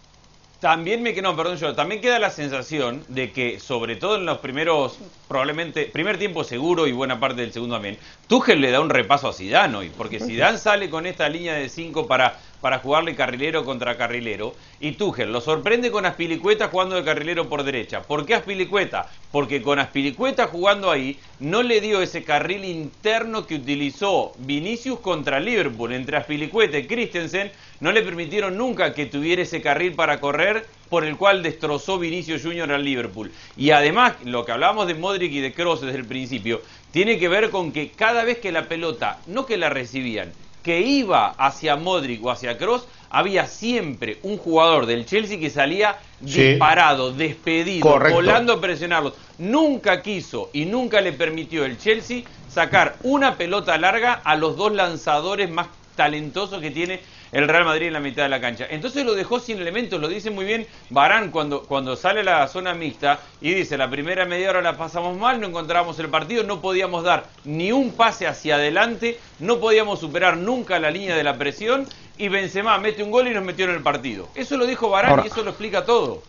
También 0.61 1.03
me 1.03 1.13
no, 1.21 1.37
perdón 1.37 1.59
yo, 1.59 1.75
también 1.75 2.01
queda 2.01 2.19
la 2.19 2.31
sensación 2.31 3.05
de 3.09 3.31
que 3.31 3.61
sobre 3.61 3.97
todo 3.97 4.17
en 4.17 4.25
los 4.25 4.39
primeros 4.39 4.99
probablemente 5.29 5.85
primer 5.85 6.17
tiempo 6.17 6.45
seguro 6.45 6.87
y 6.87 6.93
buena 6.93 7.21
parte 7.21 7.43
del 7.43 7.53
segundo 7.53 7.75
también, 7.75 7.99
Tuchel 8.27 8.63
le 8.63 8.71
da 8.71 8.81
un 8.81 8.89
repaso 8.89 9.29
a 9.29 9.35
Zidane 9.35 9.77
hoy, 9.77 9.93
porque 9.95 10.19
Zidane 10.19 10.57
sale 10.57 10.89
con 10.89 11.05
esta 11.07 11.29
línea 11.29 11.53
de 11.55 11.69
5 11.69 12.07
para 12.07 12.39
para 12.61 12.79
jugarle 12.79 13.15
carrilero 13.15 13.65
contra 13.65 13.97
carrilero 13.97 14.55
y 14.81 14.93
Tuchel 14.93 15.33
lo 15.33 15.41
sorprende 15.41 15.91
con 15.91 16.07
Aspilicueta 16.07 16.69
jugando 16.69 16.97
de 16.97 17.05
carrilero 17.05 17.49
por 17.49 17.63
derecha. 17.63 18.03
¿Por 18.03 18.27
qué 18.27 18.35
Aspilicueta? 18.35 19.11
Porque 19.33 19.63
con 19.63 19.79
Aspilicueta 19.79 20.47
jugando 20.47 20.91
ahí 20.91 21.19
no 21.41 21.63
le 21.63 21.81
dio 21.81 22.03
ese 22.03 22.25
carril 22.25 22.65
interno 22.65 23.47
que 23.47 23.57
utilizó 23.57 24.33
Vinicius 24.39 25.01
contra 25.01 25.41
Liverpool 25.41 25.93
entre 25.93 26.17
Aspilicueta 26.17 26.79
y 26.79 26.87
Christensen 26.87 27.51
no 27.81 27.93
le 27.93 28.03
permitieron 28.03 28.57
nunca 28.57 28.95
que 28.95 29.07
tuviera 29.07 29.43
ese 29.43 29.61
carril 29.61 29.95
para 29.95 30.21
correr 30.21 30.67
por 30.89 31.05
el 31.05 31.17
cual 31.17 31.43
destrozó 31.43 31.99
Vinicius 31.99 32.43
Junior 32.43 32.71
al 32.73 32.85
Liverpool. 32.85 33.33
Y 33.57 33.71
además, 33.71 34.15
lo 34.25 34.45
que 34.45 34.53
hablábamos 34.53 34.87
de 34.87 34.95
Modric 34.95 35.33
y 35.33 35.41
de 35.41 35.53
Kroos 35.53 35.81
desde 35.81 35.99
el 35.99 36.07
principio, 36.07 36.63
tiene 36.93 37.19
que 37.19 37.29
ver 37.29 37.51
con 37.51 37.73
que 37.73 37.91
cada 37.91 38.25
vez 38.25 38.39
que 38.39 38.53
la 38.53 38.69
pelota, 38.69 39.19
no 39.27 39.47
que 39.47 39.57
la 39.57 39.69
recibían, 39.69 40.33
que 40.67 40.81
iba 40.81 41.29
hacia 41.39 41.77
Modric 41.77 42.25
o 42.25 42.31
hacia 42.33 42.59
Kroos, 42.59 42.89
había 43.09 43.47
siempre 43.47 44.19
un 44.25 44.37
jugador 44.37 44.85
del 44.87 45.07
Chelsea 45.07 45.39
que 45.39 45.49
salía 45.49 45.97
Sí. 46.27 46.41
disparado, 46.43 47.13
despedido, 47.13 47.83
Correcto. 47.89 48.17
volando 48.17 48.55
a 48.55 48.61
presionarlos. 48.61 49.13
Nunca 49.39 50.03
quiso 50.03 50.51
y 50.53 50.65
nunca 50.65 51.01
le 51.01 51.13
permitió 51.13 51.65
el 51.65 51.79
Chelsea 51.79 52.25
sacar 52.53 52.97
una 53.05 53.37
pelota 53.37 53.79
larga 53.79 54.15
a 54.25 54.35
los 54.35 54.57
dos 54.57 54.73
lanzadores 54.73 55.49
más 55.49 55.69
talentosos 55.97 56.61
que 56.61 56.71
tiene 56.71 57.01
el 57.33 57.49
Real 57.49 57.65
Madrid 57.65 57.89
en 57.89 57.95
la 57.95 58.01
mitad 58.01 58.23
de 58.23 58.29
la 58.29 58.41
cancha. 58.41 58.67
Entonces 58.71 59.05
lo 59.05 59.15
dejó 59.15 59.41
sin 59.41 59.59
elementos, 59.59 60.01
lo 60.01 60.07
dice 60.09 60.31
muy 60.31 60.45
bien 60.45 60.67
Barán 60.91 61.31
cuando, 61.33 61.63
cuando 61.65 61.97
sale 61.97 62.21
a 62.21 62.25
la 62.25 62.49
zona 62.49 62.75
mixta 62.75 63.19
y 63.41 63.53
dice, 63.55 63.77
la 63.77 63.91
primera 63.91 64.25
media 64.27 64.51
hora 64.51 64.63
la 64.63 64.77
pasamos 64.77 65.17
mal, 65.17 65.41
no 65.41 65.49
encontrábamos 65.49 65.99
el 65.99 66.09
partido, 66.09 66.45
no 66.45 66.61
podíamos 66.61 67.03
dar 67.03 67.25
ni 67.45 67.73
un 67.73 67.91
pase 67.93 68.27
hacia 68.27 68.55
adelante, 68.55 69.19
no 69.41 69.59
podíamos 69.59 69.99
superar 69.99 70.37
nunca 70.37 70.79
la 70.79 70.91
línea 70.91 71.17
de 71.17 71.25
la 71.25 71.37
presión 71.37 71.87
y 72.19 72.29
Benzema 72.29 72.79
mete 72.79 73.03
un 73.03 73.11
gol 73.11 73.27
y 73.29 73.35
nos 73.35 73.45
metió 73.45 73.65
en 73.65 73.73
el 73.73 73.83
partido. 73.83 74.29
Eso 74.35 74.57
lo 74.57 74.65
dijo 74.65 74.89
Barán 74.89 75.11
Ahora- 75.11 75.25
y 75.25 75.27
eso 75.27 75.43
lo 75.43 75.51
explica 75.51 75.85
todo. 75.85 76.23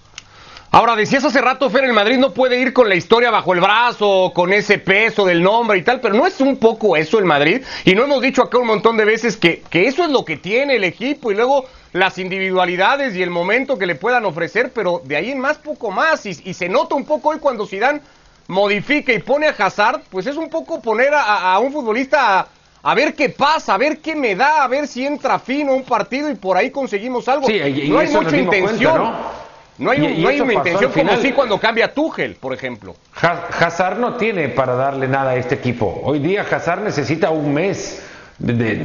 Ahora, 0.70 0.96
decías 0.98 1.24
hace 1.24 1.40
rato, 1.42 1.70
Fer, 1.70 1.86
el 1.86 1.94
Madrid 1.94 2.18
no 2.18 2.34
puede 2.34 2.60
ir 2.60 2.74
con 2.74 2.90
la 2.90 2.96
historia 2.96 3.32
bajo 3.32 3.54
el 3.54 3.62
brazo, 3.62 4.32
con 4.36 4.52
ese 4.52 4.78
peso 4.78 5.26
del 5.26 5.42
nombre 5.42 5.78
y 5.78 5.82
tal, 5.82 6.02
pero 6.02 6.14
no 6.14 6.28
es 6.28 6.40
un 6.42 6.58
poco 6.58 6.98
eso 6.98 7.18
el 7.20 7.26
Madrid. 7.26 7.62
Y 7.86 7.96
no 7.96 8.04
hemos 8.04 8.22
dicho 8.22 8.44
acá 8.44 8.58
un 8.58 8.68
montón 8.68 8.98
de 8.98 9.06
veces 9.06 9.38
que, 9.38 9.64
que 9.70 9.88
eso 9.88 10.04
es 10.04 10.10
lo 10.12 10.26
que 10.26 10.36
tiene 10.38 10.76
el 10.76 10.84
equipo 10.84 11.32
y 11.32 11.36
luego 11.36 11.66
las 11.94 12.18
individualidades 12.18 13.16
y 13.16 13.24
el 13.24 13.30
momento 13.30 13.78
que 13.80 13.86
le 13.88 13.96
puedan 13.96 14.26
ofrecer, 14.26 14.72
pero 14.74 15.02
de 15.06 15.16
ahí 15.16 15.32
en 15.32 15.40
más 15.40 15.58
poco 15.58 15.90
más. 15.90 16.26
Y, 16.26 16.38
y 16.44 16.54
se 16.54 16.68
nota 16.68 16.96
un 16.96 17.06
poco 17.06 17.30
hoy 17.30 17.40
cuando 17.40 17.66
Zidane 17.66 18.02
modifica 18.48 19.14
y 19.14 19.20
pone 19.20 19.48
a 19.48 19.56
Hazard, 19.58 20.02
pues 20.10 20.28
es 20.28 20.36
un 20.36 20.50
poco 20.50 20.82
poner 20.82 21.12
a, 21.14 21.58
un 21.60 21.72
futbolista 21.72 22.40
a, 22.42 22.48
a 22.84 22.94
ver 22.94 23.16
qué 23.16 23.30
pasa, 23.30 23.74
a 23.74 23.78
ver 23.78 24.00
qué 24.00 24.16
me 24.16 24.36
da, 24.36 24.64
a 24.64 24.68
ver 24.68 24.88
si 24.88 25.06
entra 25.08 25.40
fino 25.40 25.74
un 25.74 25.84
partido 25.84 26.30
y 26.30 26.36
por 26.36 26.58
ahí 26.58 26.72
conseguimos 26.72 27.28
algo. 27.30 27.48
Sí, 27.48 27.54
y- 27.54 27.82
y 27.86 27.90
no 27.90 28.00
hay 28.00 28.08
mucha 28.10 28.30
cuenta, 28.30 28.58
intención. 28.58 28.98
¿no? 28.98 29.47
No 29.78 29.92
hay, 29.92 30.00
Y- 30.00 30.06
un- 30.06 30.12
y 30.14 30.22
no 30.24 30.30
hay 30.30 30.42
una 30.42 30.54
intención 30.54 30.92
como 30.92 31.16
sí 31.18 31.32
cuando 31.34 31.60
cambia 31.60 31.94
Tuchel, 31.94 32.36
por 32.36 32.54
ejemplo. 32.54 32.96
Ha- 33.22 33.48
Hazard 33.60 34.00
no 34.00 34.16
tiene 34.16 34.50
para 34.50 34.74
darle 34.76 35.08
nada 35.08 35.32
a 35.32 35.36
este 35.36 35.56
equipo. 35.56 36.02
Hoy 36.04 36.20
día 36.20 36.46
Hazard 36.50 36.82
necesita 36.82 37.30
un 37.30 37.54
mes 37.54 38.02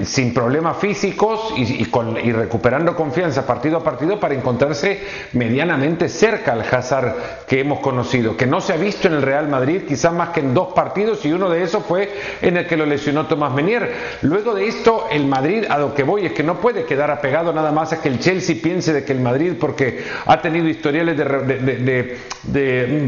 sin 0.05 0.33
problemas 0.33 0.79
físicos 0.79 1.53
y, 1.59 1.85
con- 1.87 2.17
y 2.17 2.33
recuperando 2.33 2.97
confianza 2.97 3.47
partido 3.47 3.77
a 3.79 3.85
partido 3.85 4.19
para 4.19 4.35
encontrarse 4.35 5.01
medianamente 5.35 6.09
cerca 6.09 6.53
al 6.55 6.63
Hazard 6.63 7.45
que 7.47 7.61
hemos 7.61 7.81
conocido, 7.81 8.35
que 8.35 8.47
no 8.47 8.63
se 8.63 8.73
ha 8.73 8.77
visto 8.77 9.09
en 9.09 9.15
el 9.15 9.23
Real 9.23 9.49
Madrid, 9.49 9.83
quizás 9.87 10.13
más 10.15 10.31
que 10.31 10.41
en 10.41 10.55
dos 10.55 10.73
partidos 10.73 11.25
y 11.27 11.33
uno 11.33 11.51
de 11.51 11.63
esos 11.63 11.85
fue 11.85 12.11
en 12.41 12.57
el 12.57 12.67
que 12.67 12.79
lo 12.79 12.87
lesionó 12.87 13.27
Tomás 13.27 13.53
Menier. 13.53 13.93
Luego 14.23 14.55
de 14.55 14.67
esto, 14.69 15.05
el 15.11 15.27
Madrid, 15.27 15.65
a 15.69 15.77
lo 15.79 15.95
que 15.95 16.03
voy, 16.03 16.25
es 16.25 16.33
que 16.33 16.43
no 16.43 16.59
puede 16.59 16.85
quedar 16.85 17.11
apegado 17.11 17.53
nada 17.53 17.73
más 17.73 17.93
a 17.93 18.01
que 18.01 18.09
el 18.09 18.21
Chelsea 18.21 18.57
piense 18.63 18.95
de 18.95 19.05
que 19.05 19.13
el 19.13 19.21
Madrid, 19.21 19.53
porque 19.61 20.03
ha 20.25 20.41
tenido 20.41 20.67
historiales 20.67 21.17
de, 21.19 21.25
de- 21.25 22.19
de- 22.43 23.03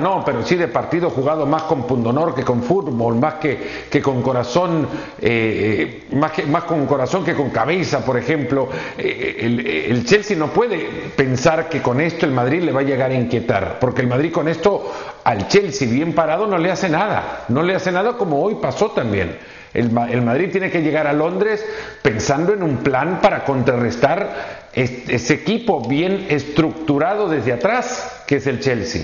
no, 0.00 0.22
pero 0.24 0.42
sí 0.44 0.56
de 0.56 0.68
partidos 0.68 1.12
jugados 1.12 1.46
más 1.48 1.64
con 1.64 1.86
pundonor 1.86 2.34
que 2.34 2.42
con 2.42 2.62
fútbol, 2.62 3.16
más 3.16 3.34
que, 3.34 3.58
con 4.02 4.22
corazón, 4.22 4.88
eh, 5.20 5.73
eh, 5.82 6.02
más, 6.12 6.32
que, 6.32 6.44
más 6.44 6.64
con 6.64 6.86
corazón 6.86 7.24
que 7.24 7.34
con 7.34 7.50
cabeza, 7.50 8.04
por 8.04 8.16
ejemplo. 8.18 8.68
Eh, 8.98 9.36
el, 9.40 9.66
el 9.66 10.04
Chelsea 10.04 10.36
no 10.36 10.48
puede 10.52 10.78
pensar 11.16 11.68
que 11.68 11.80
con 11.82 12.00
esto 12.00 12.26
el 12.26 12.32
Madrid 12.32 12.62
le 12.62 12.72
va 12.72 12.80
a 12.80 12.84
llegar 12.84 13.10
a 13.10 13.14
inquietar, 13.14 13.78
porque 13.80 14.02
el 14.02 14.08
Madrid 14.08 14.32
con 14.32 14.48
esto 14.48 14.92
al 15.24 15.48
Chelsea 15.48 15.88
bien 15.88 16.12
parado 16.12 16.46
no 16.46 16.58
le 16.58 16.70
hace 16.70 16.88
nada, 16.88 17.44
no 17.48 17.62
le 17.62 17.74
hace 17.74 17.90
nada 17.92 18.16
como 18.16 18.42
hoy 18.42 18.56
pasó 18.60 18.90
también. 18.90 19.36
El, 19.72 19.86
el 20.10 20.22
Madrid 20.22 20.50
tiene 20.52 20.70
que 20.70 20.82
llegar 20.82 21.08
a 21.08 21.12
Londres 21.12 21.64
pensando 22.00 22.52
en 22.52 22.62
un 22.62 22.76
plan 22.76 23.18
para 23.20 23.44
contrarrestar 23.44 24.68
es- 24.72 25.08
ese 25.08 25.34
equipo 25.34 25.80
bien 25.88 26.26
estructurado 26.28 27.28
desde 27.28 27.52
atrás, 27.52 28.22
que 28.26 28.36
es 28.36 28.46
el 28.46 28.60
Chelsea. 28.60 29.02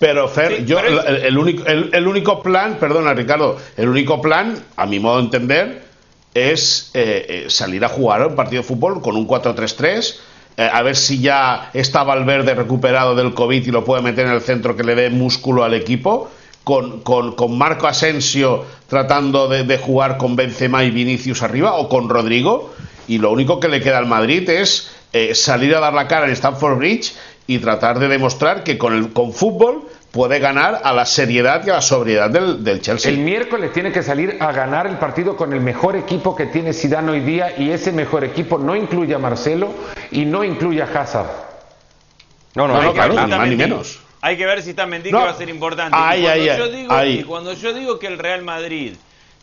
Pero 0.00 0.26
Fer, 0.28 0.56
Sí, 0.56 0.64
yo 0.64 0.78
pero 0.82 1.00
es- 1.00 1.06
el, 1.06 1.16
el 1.26 1.38
único, 1.38 1.64
el, 1.66 1.90
el 1.94 2.08
único 2.08 2.42
plan, 2.42 2.78
perdona 2.80 3.14
Ricardo, 3.14 3.56
el 3.76 3.88
único 3.88 4.20
plan, 4.20 4.56
a 4.76 4.84
mi 4.86 4.98
modo 4.98 5.18
de 5.18 5.22
entender, 5.26 5.83
es 6.34 6.90
eh, 6.94 7.26
eh, 7.28 7.50
salir 7.50 7.84
a 7.84 7.88
jugar 7.88 8.26
un 8.26 8.34
partido 8.34 8.62
de 8.62 8.68
fútbol 8.68 9.00
con 9.00 9.16
un 9.16 9.26
4-3-3, 9.26 10.16
eh, 10.56 10.68
a 10.72 10.82
ver 10.82 10.96
si 10.96 11.20
ya 11.20 11.70
está 11.72 12.02
Valverde 12.04 12.54
recuperado 12.54 13.14
del 13.14 13.34
COVID 13.34 13.66
y 13.66 13.70
lo 13.70 13.84
puede 13.84 14.02
meter 14.02 14.26
en 14.26 14.32
el 14.32 14.40
centro 14.40 14.76
que 14.76 14.84
le 14.84 14.94
dé 14.94 15.10
músculo 15.10 15.64
al 15.64 15.74
equipo, 15.74 16.30
con, 16.64 17.00
con- 17.02 17.32
con 17.34 17.56
Marco 17.56 17.86
Asensio 17.86 18.64
tratando 18.88 19.48
de, 19.48 19.78
jugar 19.78 20.16
con 20.18 20.34
Benzema 20.36 20.82
y 20.84 20.90
Vinicius 20.90 21.42
arriba, 21.42 21.74
o 21.74 21.88
con 21.88 22.08
Rodrigo, 22.08 22.74
y 23.06 23.18
lo 23.18 23.30
único 23.32 23.60
que 23.60 23.68
le 23.68 23.80
queda 23.80 23.98
al 23.98 24.06
Madrid 24.06 24.48
es 24.50 24.90
salir 25.34 25.74
a 25.76 25.80
dar 25.80 25.92
la 25.94 26.08
cara 26.08 26.26
en 26.26 26.32
Stamford 26.32 26.78
Bridge 26.78 27.12
y 27.46 27.58
tratar 27.58 27.98
de 27.98 28.08
demostrar 28.08 28.64
que 28.64 28.78
con 28.78 28.94
el 28.94 29.12
con 29.12 29.32
fútbol 29.32 29.82
puede 30.14 30.38
ganar 30.38 30.80
a 30.84 30.92
la 30.92 31.04
seriedad 31.04 31.66
y 31.66 31.70
a 31.70 31.74
la 31.74 31.82
sobriedad 31.82 32.30
del, 32.30 32.62
del 32.62 32.80
Chelsea. 32.80 33.10
El 33.10 33.18
miércoles 33.18 33.72
tiene 33.72 33.90
que 33.90 34.00
salir 34.00 34.36
a 34.38 34.52
ganar 34.52 34.86
el 34.86 34.96
partido 34.96 35.36
con 35.36 35.52
el 35.52 35.60
mejor 35.60 35.96
equipo 35.96 36.36
que 36.36 36.46
tiene 36.46 36.72
Zidane 36.72 37.10
hoy 37.10 37.20
día 37.20 37.58
y 37.58 37.70
ese 37.70 37.90
mejor 37.90 38.22
equipo 38.22 38.56
no 38.56 38.76
incluye 38.76 39.12
a 39.12 39.18
Marcelo 39.18 39.74
y 40.12 40.24
no 40.24 40.44
incluye 40.44 40.80
a 40.80 40.84
Hazard. 40.84 41.26
No, 42.54 42.68
No, 42.68 42.76
Hay 42.76 42.82
no, 42.86 42.92
que 42.92 42.94
claro, 42.94 43.14
ver 43.14 43.24
si 43.24 43.30
ni 43.30 43.36
más 43.36 43.48
ni 43.48 43.56
menos. 43.56 44.00
Hay 44.20 44.36
que 44.36 44.46
ver 44.46 44.62
si 44.62 44.70
está 44.70 44.86
Mendy 44.86 45.10
No. 45.10 45.18
que 45.18 45.24
va 45.24 45.30
a 45.32 45.36
ser 45.36 45.48
importante. 45.50 45.96
Ay, 46.00 46.20
y, 46.20 46.24
cuando 46.24 46.32
ay, 46.32 46.46
yo 46.58 46.64
ay, 46.64 46.70
digo, 46.70 46.92
ay. 46.94 47.12
y 47.18 47.24
cuando 47.24 47.52
yo 47.52 47.74
digo 47.74 47.98
que 47.98 48.06
el 48.06 48.18
Real 48.18 48.42
Madrid 48.42 48.94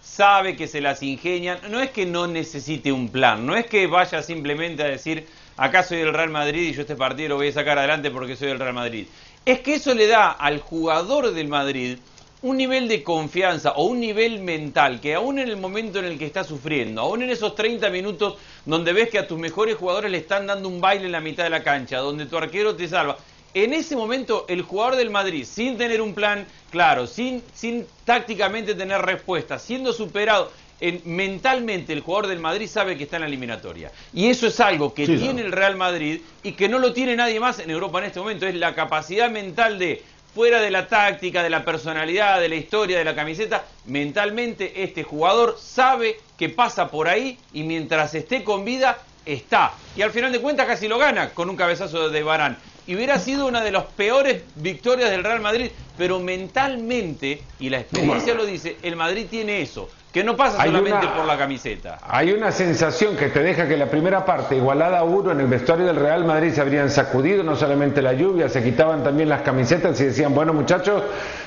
sabe 0.02 0.56
que 0.56 0.68
se 0.68 0.80
las 0.80 1.04
ingenian, 1.04 1.60
no 1.70 1.82
es 1.82 1.90
que 1.90 2.06
no 2.06 2.28
necesite 2.28 2.94
un 2.94 3.10
plan, 3.10 3.46
no 3.46 3.58
es 3.58 3.66
que 3.66 3.88
vaya 3.88 4.24
simplemente 4.24 4.84
a 4.84 4.88
decir, 4.88 5.28
acá 5.58 5.84
soy 5.84 6.00
el 6.00 6.14
Real 6.14 6.30
Madrid 6.30 6.70
y 6.70 6.74
yo 6.74 6.82
este 6.82 6.96
partido 6.96 7.30
lo 7.30 7.36
voy 7.36 7.50
a 7.50 7.52
sacar 7.52 7.78
adelante 7.78 8.10
porque 8.10 8.38
soy 8.38 8.50
el 8.52 8.60
Real 8.60 8.74
Madrid. 8.74 9.06
Es 9.44 9.62
que 9.62 9.74
eso 9.74 9.96
le 9.96 10.06
da 10.06 10.30
al 10.30 10.60
jugador 10.60 11.32
del 11.32 11.48
Madrid 11.48 11.98
un 12.44 12.58
nivel 12.58 12.88
de 12.88 13.02
confianza 13.02 13.72
o 13.72 13.86
un 13.86 14.00
nivel 14.00 14.40
mental 14.40 15.02
que 15.02 15.16
aún 15.16 15.40
en 15.40 15.50
el 15.50 15.58
momento 15.58 15.98
en 15.98 16.06
el 16.06 16.20
que 16.20 16.28
está 16.28 16.44
sufriendo, 16.44 17.02
aún 17.02 17.24
en 17.24 17.32
esos 17.32 17.56
30 17.56 17.90
minutos 17.90 18.36
donde 18.66 18.94
ves 18.94 19.10
que 19.10 19.18
a 19.18 19.28
tus 19.28 19.40
mejores 19.40 19.78
jugadores 19.78 20.12
le 20.12 20.20
están 20.20 20.46
dando 20.46 20.70
un 20.70 20.80
baile 20.80 21.08
en 21.08 21.12
la 21.12 21.22
mitad 21.22 21.44
de 21.44 21.50
la 21.50 21.64
cancha, 21.64 21.98
donde 21.98 22.28
tu 22.28 22.38
arquero 22.38 22.76
te 22.76 22.88
salva, 22.88 23.18
en 23.56 23.74
ese 23.74 23.96
momento 23.96 24.46
el 24.48 24.62
jugador 24.62 24.96
del 24.96 25.10
Madrid, 25.10 25.44
sin 25.44 25.76
tener 25.76 26.02
un 26.02 26.14
plan 26.14 26.46
claro, 26.70 27.08
sin, 27.08 27.42
sin 27.52 27.88
tácticamente 28.06 28.76
tener 28.76 29.02
respuesta, 29.02 29.58
siendo 29.58 29.92
superado, 29.92 30.52
en- 30.82 31.02
mentalmente 31.06 31.94
el 31.94 32.02
jugador 32.02 32.28
del 32.28 32.40
Madrid 32.40 32.68
sabe 32.68 32.98
que 32.98 33.04
está 33.06 33.16
en 33.18 33.22
la 33.22 33.28
eliminatoria. 33.28 33.92
Y 34.14 34.28
eso 34.30 34.48
es 34.48 34.60
algo 34.60 34.94
que 34.94 35.06
Sí, 35.06 35.18
tiene 35.18 35.42
el 35.42 35.52
Real 35.52 35.76
Madrid 35.78 36.20
y 36.44 36.52
que 36.54 36.68
no 36.68 36.80
lo 36.80 36.92
tiene 36.92 37.16
nadie 37.16 37.40
más 37.40 37.60
en 37.60 37.70
Europa 37.70 38.00
en 38.00 38.06
este 38.06 38.20
momento. 38.20 38.46
Es 38.48 38.56
la 38.56 38.76
capacidad 38.76 39.30
mental 39.30 39.80
de 39.80 40.04
fuera 40.34 40.62
de 40.62 40.72
la 40.72 40.88
táctica, 40.88 41.44
de 41.44 41.50
la 41.50 41.64
personalidad, 41.66 42.40
de 42.40 42.48
la 42.50 42.56
historia, 42.56 42.98
de 42.98 43.04
la 43.04 43.14
camiseta, 43.14 43.66
mentalmente 43.86 44.82
este 44.84 45.04
jugador 45.04 45.58
sabe 45.60 46.20
que 46.38 46.48
pasa 46.50 46.90
por 46.90 47.08
ahí 47.10 47.38
y 47.54 47.64
mientras 47.64 48.16
esté 48.16 48.42
con 48.44 48.64
vida, 48.66 48.98
está. 49.26 49.74
Y 49.96 50.02
al 50.02 50.12
final 50.12 50.32
de 50.32 50.40
cuentas 50.40 50.68
casi 50.68 50.88
lo 50.88 50.98
gana 50.98 51.32
con 51.32 51.50
un 51.50 51.58
cabezazo 51.58 52.10
de 52.10 52.24
Barán. 52.24 52.58
Y 52.88 52.96
hubiera 52.96 53.20
sido 53.20 53.46
una 53.46 53.62
de 53.62 53.72
las 53.74 53.84
peores 53.84 54.42
victorias 54.56 55.10
del 55.12 55.24
Real 55.24 55.42
Madrid, 55.42 55.70
pero 55.98 56.20
mentalmente, 56.20 57.42
y 57.60 57.70
la 57.70 57.80
experiencia 57.82 58.34
lo 58.34 58.46
dice, 58.46 58.78
el 58.82 58.96
Madrid 58.96 59.28
tiene 59.30 59.62
eso 59.62 59.90
que 60.12 60.24
no 60.24 60.36
pasa 60.36 60.64
solamente 60.64 61.08
por 61.08 61.26
la 61.26 61.38
camiseta. 61.38 62.00
Hay 62.02 62.32
una 62.32 62.52
sensación 62.52 63.16
que 63.16 63.30
te 63.30 63.42
deja 63.42 63.68
que 63.68 63.78
la 63.78 63.90
primera 63.90 64.26
parte, 64.26 64.58
igualada 64.58 65.00
a 65.00 65.04
uno 65.04 65.32
en 65.32 65.40
el 65.40 65.48
vestuario 65.48 65.86
del 65.86 65.96
Real 65.96 66.26
Madrid, 66.26 66.52
se 66.54 66.62
habrían 66.62 66.90
sacudido 66.90 67.44
no 67.44 67.56
solamente 67.56 68.02
la 68.02 68.14
lluvia, 68.14 68.50
se 68.50 68.62
quitaban 68.62 69.04
también 69.04 69.30
las 69.30 69.42
camisetas 69.42 70.00
y 70.02 70.06
decían, 70.06 70.34
bueno 70.34 70.54
muchachos, 70.54 71.04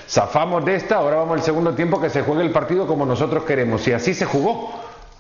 zafamos 0.09 0.65
de 0.65 0.77
esta, 0.77 0.97
ahora 0.97 1.17
vamos 1.17 1.39
al 1.39 1.43
segundo 1.43 1.75
tiempo 1.75 2.01
que 2.01 2.09
se 2.09 2.23
juegue 2.23 2.43
el 2.43 2.51
partido 2.51 2.87
como 2.87 3.05
nosotros 3.05 3.45
queremos. 3.45 3.87
Y 3.87 3.93
así 3.93 4.15
se 4.15 4.25
jugó. 4.25 4.73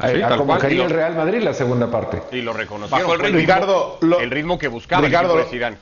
Eh, 0.02 0.24
como 0.36 0.58
quería 0.58 0.84
el 0.84 0.90
Real 0.90 1.14
Madrid 1.14 1.40
la 1.42 1.54
segunda 1.54 1.88
parte. 1.88 2.22
Y 2.32 2.42
lo 2.42 2.52
reconocieron. 2.52 3.10
el 3.12 3.18
ritmo, 3.20 3.38
Ricardo, 3.38 3.98
el 4.20 4.30
ritmo 4.30 4.58
que 4.58 4.68
buscaba 4.68 5.06
Ricardo, 5.06 5.38
el 5.38 5.76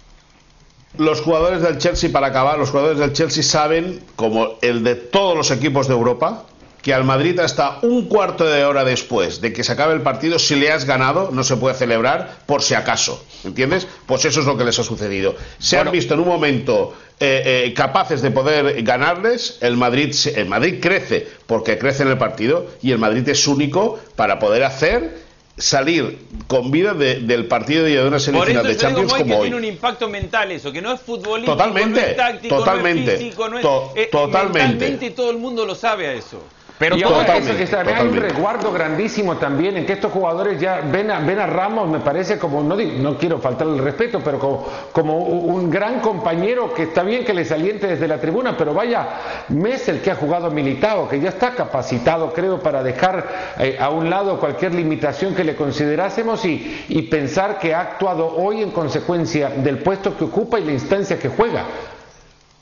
los 0.99 1.23
jugadores 1.23 1.63
del 1.63 1.79
Chelsea, 1.79 2.11
para 2.13 2.27
acabar, 2.27 2.59
los 2.59 2.71
jugadores 2.71 2.99
del 2.99 3.15
Chelsea 3.15 3.43
saben, 3.43 4.01
como 4.15 4.59
el 4.61 4.85
de 4.85 4.95
todos 4.95 5.35
los 5.35 5.51
equipos 5.51 5.89
de 5.89 5.95
Europa, 5.95 6.45
que 6.83 6.93
al 6.93 7.05
Madrid 7.05 7.39
hasta 7.39 7.79
un 7.83 8.09
cuarto 8.09 8.45
de 8.45 8.65
hora 8.65 8.85
después 8.85 9.41
de 9.41 9.53
que 9.53 9.63
se 9.63 9.73
acabe 9.73 9.95
el 9.95 10.03
partido, 10.03 10.39
si 10.39 10.57
le 10.57 10.73
has 10.73 10.85
ganado, 10.85 11.31
no 11.33 11.45
se 11.45 11.57
puede 11.57 11.77
celebrar 11.77 12.39
por 12.47 12.63
si 12.63 12.75
acaso. 12.75 13.25
¿Entiendes? 13.45 13.87
Pues 14.07 14.25
eso 14.25 14.41
es 14.41 14.47
lo 14.47 14.57
que 14.57 14.65
les 14.65 14.79
ha 14.79 14.85
sucedido. 14.85 15.37
Se 15.59 15.79
han 15.79 15.91
visto 15.91 16.15
en 16.15 16.21
un 16.21 16.29
momento 16.29 16.95
eh, 17.21 17.67
eh, 17.67 17.75
capaces 17.75 18.21
de 18.21 18.33
poder 18.33 18.83
ganarles, 18.83 19.59
el 19.61 19.77
Madrid, 19.77 20.15
el 20.35 20.47
Madrid 20.47 20.81
crece 20.81 21.27
porque 21.47 21.79
crece 21.79 22.03
en 22.03 22.09
el 22.09 22.19
partido 22.19 22.67
y 22.83 22.91
el 22.91 22.99
Madrid 22.99 23.29
es 23.29 23.47
único 23.47 24.01
para 24.17 24.41
poder 24.41 24.65
hacer 24.65 25.23
salir 25.57 26.19
con 26.47 26.71
vida 26.71 26.95
del 26.95 27.47
partido 27.47 27.85
de 27.85 28.05
una 28.05 28.19
semifinal 28.19 28.67
de 28.67 28.77
Champions 28.77 29.13
como 29.13 29.37
hoy. 29.37 29.43
tiene 29.43 29.57
un 29.57 29.65
impacto 29.65 30.09
mental 30.09 30.51
eso, 30.51 30.73
que 30.73 30.81
no 30.81 30.93
es 30.93 31.01
futbolístico, 31.01 31.53
totalmente, 31.53 32.01
no 32.01 32.07
es 32.07 32.17
táctico, 32.17 32.57
totalmente, 32.57 33.05
no 33.05 33.13
es 33.13 33.19
físico, 33.19 33.49
no 33.49 33.59
es, 33.59 33.67
eh, 33.97 34.09
totalmente. 34.11 35.11
todo 35.11 35.31
el 35.31 35.39
mundo 35.39 35.67
lo 35.67 35.75
sabe 35.75 36.09
a 36.09 36.13
eso. 36.15 36.43
Pero 36.83 36.97
todo 36.97 37.23
eso 37.23 37.55
que 37.57 37.93
hay 37.93 38.09
un 38.09 38.17
resguardo 38.17 38.73
grandísimo 38.73 39.37
también 39.37 39.77
en 39.77 39.87
que 39.87 39.93
estos 39.93 40.11
jugadores 40.11 40.61
ya 40.61 40.81
ven 40.81 41.13
a, 41.13 41.21
ven 41.21 41.39
a 41.39 41.47
Ramos, 41.47 41.89
me 41.89 42.01
parece 42.01 42.41
como, 42.41 42.61
no, 42.61 42.75
no 42.75 43.17
quiero 43.17 43.39
faltarle 43.39 43.75
el 43.75 43.85
respeto, 43.85 44.21
pero 44.25 44.41
como, 44.41 44.67
como, 44.91 45.19
un 45.19 45.71
gran 45.71 46.01
compañero 46.01 46.75
que 46.75 46.83
está 46.83 47.05
bien 47.05 47.25
que 47.25 47.35
les 47.35 47.53
aliente 47.53 47.87
desde 47.87 48.09
la 48.09 48.19
tribuna, 48.19 48.57
pero 48.57 48.75
vaya, 48.75 49.07
Mes 49.51 49.89
el 49.89 50.01
que 50.01 50.11
ha 50.11 50.17
jugado 50.17 50.51
militado, 50.51 51.09
que 51.09 51.21
ya 51.21 51.29
está 51.29 51.53
capacitado, 51.53 52.33
creo, 52.33 52.59
para 52.59 52.83
dejar 52.83 53.29
eh, 53.61 53.77
a 53.79 53.91
un 53.91 54.11
lado 54.11 54.41
cualquier 54.41 54.75
limitación 54.75 55.37
que 55.37 55.45
le 55.45 55.55
considerásemos 55.55 56.45
y, 56.45 56.85
y 56.89 57.03
pensar 57.03 57.61
que 57.61 57.77
ha 57.77 57.81
actuado 57.81 58.27
hoy 58.27 58.61
en 58.61 58.73
consecuencia 58.73 59.51
del 59.51 59.79
puesto 59.79 60.17
que 60.17 60.25
ocupa 60.25 60.59
y 60.59 60.65
la 60.65 60.73
instancia 60.73 61.17
que 61.17 61.29
juega. 61.29 61.65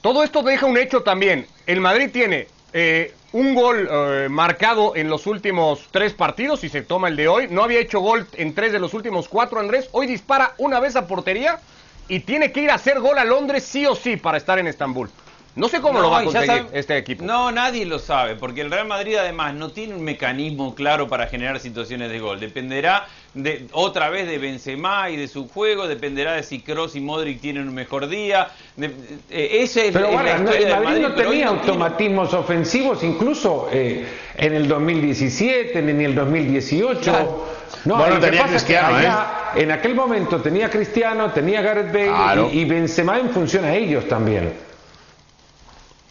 Todo 0.02 0.22
esto 0.22 0.42
deja 0.42 0.66
un 0.66 0.76
hecho 0.76 1.02
también. 1.02 1.46
El 1.66 1.80
Madrid 1.80 2.10
tiene 2.12 2.48
eh, 2.72 3.14
un 3.32 3.54
gol 3.54 3.88
eh, 3.90 4.28
marcado 4.28 4.96
en 4.96 5.08
los 5.08 5.26
últimos 5.26 5.88
tres 5.90 6.14
partidos, 6.14 6.64
y 6.64 6.68
se 6.68 6.82
toma 6.82 7.08
el 7.08 7.16
de 7.16 7.28
hoy. 7.28 7.48
No 7.48 7.62
había 7.62 7.80
hecho 7.80 8.00
gol 8.00 8.26
en 8.34 8.54
tres 8.54 8.72
de 8.72 8.80
los 8.80 8.94
últimos 8.94 9.28
cuatro, 9.28 9.60
Andrés. 9.60 9.88
Hoy 9.92 10.06
dispara 10.06 10.54
una 10.58 10.80
vez 10.80 10.96
a 10.96 11.06
portería 11.06 11.60
y 12.08 12.20
tiene 12.20 12.50
que 12.50 12.62
ir 12.62 12.70
a 12.70 12.74
hacer 12.74 13.00
gol 13.00 13.18
a 13.18 13.24
Londres 13.24 13.64
sí 13.64 13.86
o 13.86 13.94
sí 13.94 14.16
para 14.16 14.38
estar 14.38 14.58
en 14.58 14.66
Estambul. 14.66 15.10
No 15.56 15.68
sé 15.68 15.80
cómo 15.80 16.00
lo 16.00 16.10
va 16.10 16.20
a 16.20 16.24
conseguir 16.24 16.66
este 16.72 16.96
equipo. 16.96 17.24
No, 17.24 17.50
nadie 17.50 17.84
lo 17.84 17.98
sabe, 17.98 18.36
porque 18.36 18.60
el 18.60 18.70
Real 18.70 18.86
Madrid 18.86 19.16
además 19.16 19.54
no 19.54 19.70
tiene 19.70 19.94
un 19.94 20.02
mecanismo 20.02 20.74
claro 20.74 21.08
para 21.08 21.26
generar 21.26 21.58
situaciones 21.58 22.10
de 22.10 22.20
gol. 22.20 22.38
Dependerá 22.38 23.06
de, 23.34 23.66
otra 23.72 24.10
vez 24.10 24.28
de 24.28 24.38
Benzema 24.38 25.10
y 25.10 25.16
de 25.16 25.26
su 25.26 25.48
juego, 25.48 25.88
dependerá 25.88 26.34
de 26.34 26.44
si 26.44 26.60
Kroos 26.60 26.94
y 26.94 27.00
Modric 27.00 27.40
tienen 27.40 27.68
un 27.68 27.74
mejor 27.74 28.08
día. 28.08 28.48
Eh, 28.80 28.92
ese 29.28 29.88
es, 29.88 29.92
pero 29.92 30.08
el 30.08 30.14
Madrid, 30.14 31.02
no 31.02 31.14
tenía 31.14 31.48
automatismos 31.48 32.32
ofensivos, 32.32 33.02
incluso 33.02 33.68
eh, 33.72 34.06
en 34.36 34.54
el 34.54 34.68
2017, 34.68 35.82
ni 35.82 35.90
en 35.90 36.00
el 36.00 36.14
2018. 36.14 37.46
No, 37.86 37.96
bueno, 37.96 38.20
tenía 38.20 38.46
Cristiano, 38.46 39.00
¿eh? 39.00 39.62
En 39.62 39.72
aquel 39.72 39.96
momento 39.96 40.40
tenía 40.40 40.70
Cristiano, 40.70 41.32
tenía 41.32 41.60
Gareth 41.60 41.92
Bale 41.92 42.48
y, 42.52 42.60
y 42.60 42.64
Benzema 42.64 43.18
en 43.18 43.30
función 43.30 43.64
a 43.64 43.74
ellos 43.74 44.06
también. 44.06 44.69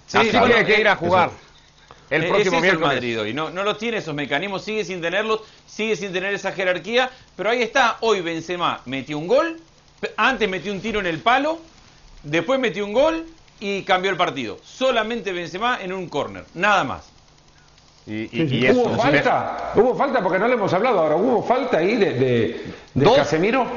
Sí, 0.09 0.17
Así 0.17 0.29
tiene 0.31 0.65
que 0.65 0.81
ir 0.81 0.87
a 0.87 0.95
jugar. 0.95 1.29
El 2.09 2.27
próximo 2.27 2.57
es 2.57 2.63
el 2.63 2.79
Madrid 2.79 3.21
hoy. 3.21 3.33
No, 3.33 3.51
no 3.51 3.63
lo 3.63 3.77
tiene 3.77 3.97
esos 3.97 4.15
mecanismos, 4.15 4.63
sigue 4.63 4.83
sin 4.83 4.99
tenerlos, 5.01 5.41
sigue 5.67 5.95
sin 5.95 6.11
tener 6.11 6.33
esa 6.33 6.51
jerarquía, 6.51 7.11
pero 7.35 7.51
ahí 7.51 7.61
está. 7.61 7.97
Hoy 8.01 8.21
Benzema 8.21 8.81
metió 8.85 9.19
un 9.19 9.27
gol, 9.27 9.61
antes 10.17 10.49
metió 10.49 10.71
un 10.71 10.81
tiro 10.81 10.99
en 10.99 11.05
el 11.05 11.19
palo, 11.19 11.59
después 12.23 12.59
metió 12.59 12.83
un 12.83 12.93
gol 12.93 13.27
y 13.59 13.83
cambió 13.83 14.09
el 14.09 14.17
partido. 14.17 14.57
Solamente 14.63 15.31
Benzema 15.31 15.79
en 15.79 15.93
un 15.93 16.09
córner, 16.09 16.45
nada 16.55 16.83
más. 16.83 17.11
Y, 18.07 18.71
¿Hubo 18.71 18.97
falta? 18.97 19.73
Hubo 19.75 19.95
falta 19.95 20.23
porque 20.23 20.39
no 20.39 20.47
le 20.47 20.55
hemos 20.55 20.73
hablado 20.73 21.01
ahora. 21.01 21.15
¿Hubo 21.15 21.43
falta 21.43 21.77
ahí 21.77 21.95
de, 21.95 22.65
de 22.95 23.15
Casemiro? 23.15 23.67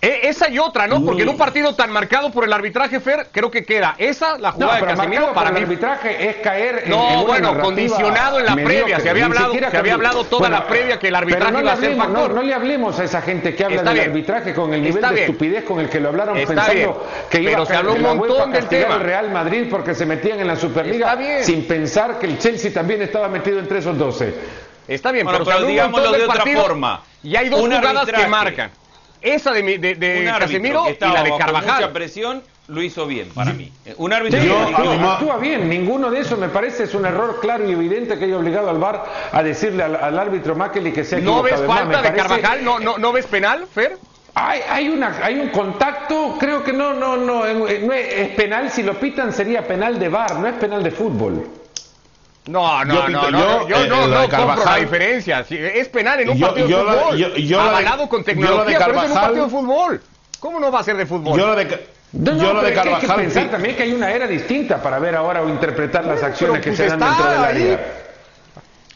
E, 0.00 0.28
esa 0.28 0.50
y 0.50 0.58
otra, 0.58 0.86
¿no? 0.86 1.02
Porque 1.02 1.22
en 1.22 1.30
un 1.30 1.38
partido 1.38 1.74
tan 1.74 1.90
marcado 1.90 2.30
por 2.30 2.44
el 2.44 2.52
arbitraje, 2.52 3.00
Fer, 3.00 3.28
creo 3.32 3.50
que 3.50 3.64
queda 3.64 3.94
esa, 3.96 4.36
la 4.38 4.52
jugada 4.52 4.76
de 4.76 4.86
Casemiro 4.86 5.32
para 5.32 5.50
mí. 5.50 5.58
El 5.58 5.64
arbitraje 5.64 6.28
es 6.28 6.36
caer 6.36 6.82
en, 6.84 6.90
No, 6.90 7.24
bueno, 7.24 7.58
condicionado 7.60 8.38
en 8.38 8.46
la 8.46 8.54
previa. 8.54 9.00
Se 9.00 9.08
había 9.08 9.26
hablado, 9.26 9.52
se 9.52 9.76
había 9.76 9.94
hablado 9.94 10.24
toda 10.24 10.48
la 10.48 10.66
previa 10.66 10.98
que 10.98 11.08
el 11.08 11.14
arbitraje 11.14 11.52
no 11.52 11.60
iba 11.60 11.72
a 11.72 11.76
ser 11.76 11.96
factor. 11.96 12.34
No, 12.34 12.42
le 12.42 12.54
hablemos 12.54 12.98
a 12.98 13.04
esa 13.04 13.22
gente 13.22 13.54
que 13.54 13.64
habla 13.64 13.82
del 13.82 14.00
arbitraje 14.00 14.54
con 14.54 14.74
el 14.74 14.82
nivel 14.82 15.02
de 15.02 15.20
estupidez 15.22 15.64
con 15.64 15.80
el 15.80 15.88
que 15.88 16.00
lo 16.00 16.10
hablaron 16.10 16.36
pensando 16.36 17.06
que 17.30 17.40
iba 17.40 17.62
a 17.62 17.66
se 17.66 17.74
habló 17.74 17.94
un 17.94 18.02
montón 18.02 18.52
del 18.52 18.66
tema. 18.66 18.96
el 18.96 19.00
Real 19.00 19.30
Madrid 19.30 19.66
porque 19.70 19.94
se 19.94 20.06
metían 20.06 20.40
en 20.40 20.46
la 20.46 20.56
Superliga 20.56 21.16
sin 21.42 21.66
pensar 21.66 22.18
que 22.18 22.26
el 22.26 22.38
Chelsea 22.38 22.72
también 22.72 23.02
estaba 23.02 23.28
metido 23.28 23.58
entre 23.58 23.78
esos 23.78 23.96
12. 23.96 24.34
Está 24.88 25.10
bien, 25.10 25.26
pero, 25.26 25.44
pero 25.44 25.62
digámoslo 25.62 26.12
de 26.12 26.24
otra 26.24 26.44
forma. 26.44 27.02
Y 27.22 27.34
hay 27.34 27.48
dos 27.48 27.60
jugadas 27.60 28.06
que 28.06 28.26
marcan. 28.26 28.70
Esa 29.26 29.52
de, 29.52 29.78
de, 29.78 29.94
de 29.96 30.34
Casemiro 30.38 30.84
y 30.88 31.04
la 31.04 31.22
de 31.24 31.36
Carvajal. 31.36 31.74
mucha 31.80 31.92
presión 31.92 32.42
lo 32.68 32.82
hizo 32.82 33.06
bien 33.06 33.28
para 33.34 33.52
mí. 33.52 33.72
Un 33.96 34.12
árbitro 34.12 34.38
actúa 35.10 35.36
bien. 35.38 35.68
Ninguno 35.68 36.10
de 36.10 36.20
eso 36.20 36.36
me 36.36 36.48
parece 36.48 36.84
es 36.84 36.94
un 36.94 37.06
error 37.06 37.40
claro 37.40 37.68
y 37.68 37.72
evidente 37.72 38.18
que 38.18 38.26
haya 38.26 38.36
obligado 38.36 38.70
al 38.70 38.78
VAR 38.78 39.04
a 39.32 39.42
decirle 39.42 39.82
al, 39.82 40.18
árbitro 40.18 40.54
Makeli 40.54 40.92
que 40.92 41.04
se 41.04 41.16
ha 41.16 41.20
¿No 41.20 41.42
ves 41.42 41.60
falta 41.60 42.02
de 42.02 42.12
Carvajal? 42.12 42.64
¿No, 42.64 42.78
no, 42.78 42.98
¿No 42.98 43.12
ves 43.12 43.26
penal, 43.26 43.66
Fer? 43.72 43.98
Hay, 44.34 44.60
hay, 44.68 44.88
una, 44.88 45.16
hay 45.22 45.40
un 45.40 45.48
contacto, 45.48 46.36
creo 46.38 46.62
que 46.62 46.72
no, 46.72 46.92
no, 46.92 47.16
no, 47.16 47.46
no 47.46 47.66
es, 47.66 48.12
es 48.12 48.28
penal, 48.30 48.70
si 48.70 48.82
lo 48.82 48.94
pitan 49.00 49.32
sería 49.32 49.66
penal 49.66 49.98
de 49.98 50.10
VAR, 50.10 50.36
no 50.38 50.46
es 50.46 50.54
penal 50.54 50.84
de 50.84 50.90
fútbol. 50.90 51.46
No, 52.46 52.84
no, 52.84 53.08
no, 53.08 53.30
no, 53.30 53.68
yo, 53.68 53.86
no, 53.86 54.06
no 54.06 54.28
compro 54.28 54.64
la 54.64 54.76
diferencia. 54.76 55.44
Es 55.50 55.88
penal 55.88 56.20
en 56.20 56.30
un 56.30 56.40
partido 56.40 56.68
de 56.68 56.74
fútbol. 56.74 57.16
Yo, 57.16 57.36
yo, 57.36 57.60
avalado 57.60 58.08
con 58.08 58.22
tecnología, 58.24 58.78
pero 58.84 58.98
es 58.98 59.04
en 59.04 59.10
un 59.10 59.18
partido 59.18 59.44
de 59.44 59.50
fútbol. 59.50 60.02
¿Cómo 60.38 60.60
no 60.60 60.70
va 60.70 60.80
a 60.80 60.84
ser 60.84 60.96
de 60.96 61.06
fútbol? 61.06 61.38
Yo 61.38 61.46
lo 61.46 61.56
de, 61.56 61.86
yo 62.12 62.52
lo 62.52 62.62
de 62.62 62.72
Carvajal. 62.72 62.94
Hay 62.94 63.16
que 63.16 63.22
pensar 63.22 63.50
también 63.50 63.74
que 63.74 63.82
hay 63.82 63.92
una 63.92 64.12
era 64.12 64.26
distinta 64.26 64.80
para 64.80 64.98
ver 64.98 65.16
ahora 65.16 65.42
o 65.42 65.48
interpretar 65.48 66.04
las 66.04 66.22
acciones 66.22 66.60
que 66.60 66.70
pues 66.70 66.78
se 66.78 66.86
dan 66.86 67.00
dentro 67.00 67.30
del 67.30 67.44
área. 67.44 67.80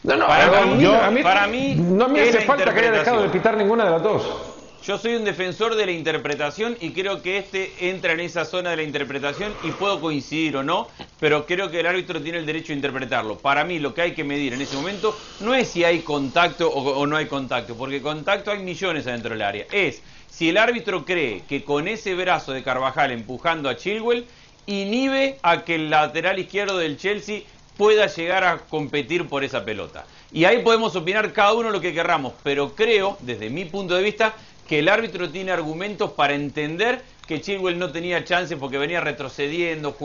No, 0.03 0.17
no, 0.17 0.27
para, 0.29 0.65
mí, 0.65 0.85
a 0.87 1.11
mí, 1.11 1.23
para 1.23 1.47
mí 1.47 1.75
no 1.75 2.09
me 2.09 2.23
hace 2.23 2.41
falta 2.41 2.73
que 2.73 2.81
haya 2.81 2.93
dejado 2.93 3.23
de 3.23 3.29
pitar 3.29 3.57
ninguna 3.57 3.85
de 3.85 3.91
las 3.91 4.03
dos. 4.03 4.50
Yo 4.83 4.97
soy 4.97 5.15
un 5.15 5.25
defensor 5.25 5.75
de 5.75 5.85
la 5.85 5.93
interpretación 5.93 6.75
y 6.81 6.93
creo 6.93 7.21
que 7.21 7.37
este 7.37 7.91
entra 7.91 8.15
en 8.15 8.21
esa 8.21 8.47
zona 8.47 8.71
de 8.71 8.79
la 8.79 8.83
interpretación 8.83 9.55
y 9.61 9.73
puedo 9.73 10.01
coincidir 10.01 10.57
o 10.57 10.63
no, 10.63 10.89
pero 11.19 11.45
creo 11.45 11.71
que 11.71 11.81
el 11.81 11.87
árbitro 11.87 12.23
tiene 12.23 12.39
el 12.39 12.47
derecho 12.47 12.69
de 12.69 12.77
interpretarlo. 12.77 13.41
Para 13.41 13.63
mí 13.65 13.79
lo 13.79 13.93
que 13.93 14.01
hay 14.01 14.15
que 14.15 14.25
medir 14.25 14.55
en 14.55 14.63
ese 14.63 14.77
momento 14.77 15.19
no 15.39 15.55
es 15.55 15.69
si 15.69 15.85
hay 15.85 16.01
contacto 16.01 16.71
o, 16.71 17.07
no 17.07 17.17
hay 17.19 17.27
contacto, 17.27 17.77
porque 17.77 18.01
contacto 18.01 18.51
hay 18.51 18.61
millones 18.61 19.07
adentro 19.07 19.33
del 19.33 19.43
área. 19.43 19.67
Es 19.71 20.03
si 20.31 20.49
el 20.49 20.57
árbitro 20.57 21.05
cree 21.05 21.43
que 21.47 21.63
con 21.63 21.87
ese 21.87 22.15
brazo 22.15 22.53
de 22.53 22.63
Carvajal 22.63 23.11
empujando 23.11 23.69
a 23.69 23.77
Chilwell 23.77 24.25
inhibe 24.65 25.39
a 25.43 25.63
que 25.63 25.75
el 25.75 25.91
lateral 25.91 26.39
izquierdo 26.39 26.79
del 26.79 26.97
Chelsea 26.97 27.43
pueda 27.77 28.07
llegar 28.07 28.45
a 28.45 28.59
competir 28.59 29.29
por 29.29 29.45
esa 29.45 29.63
pelota. 29.63 30.07
Y 30.33 30.45
ahí 30.45 30.63
podemos 30.63 30.95
opinar 30.97 31.33
cada 31.33 31.55
uno 31.55 31.71
lo 31.71 31.81
que 31.81 31.93
querramos, 31.93 32.35
pero 32.43 32.75
creo, 32.75 33.19
desde 33.21 33.51
mi 33.51 33.65
punto 33.65 33.95
de 33.95 34.03
vista, 34.03 34.35
que 34.71 34.79
el 34.79 34.89
árbitro 34.89 35.29
tiene 35.29 35.51
argumentos 35.51 36.13
para 36.13 36.33
entender 36.33 37.03
que 37.27 37.41
Chilwell 37.41 37.77
no 37.77 37.91
tenía 37.91 38.25
chance 38.25 38.57
porque 38.57 38.79
venía 38.79 39.01
retrocediendo, 39.01 39.97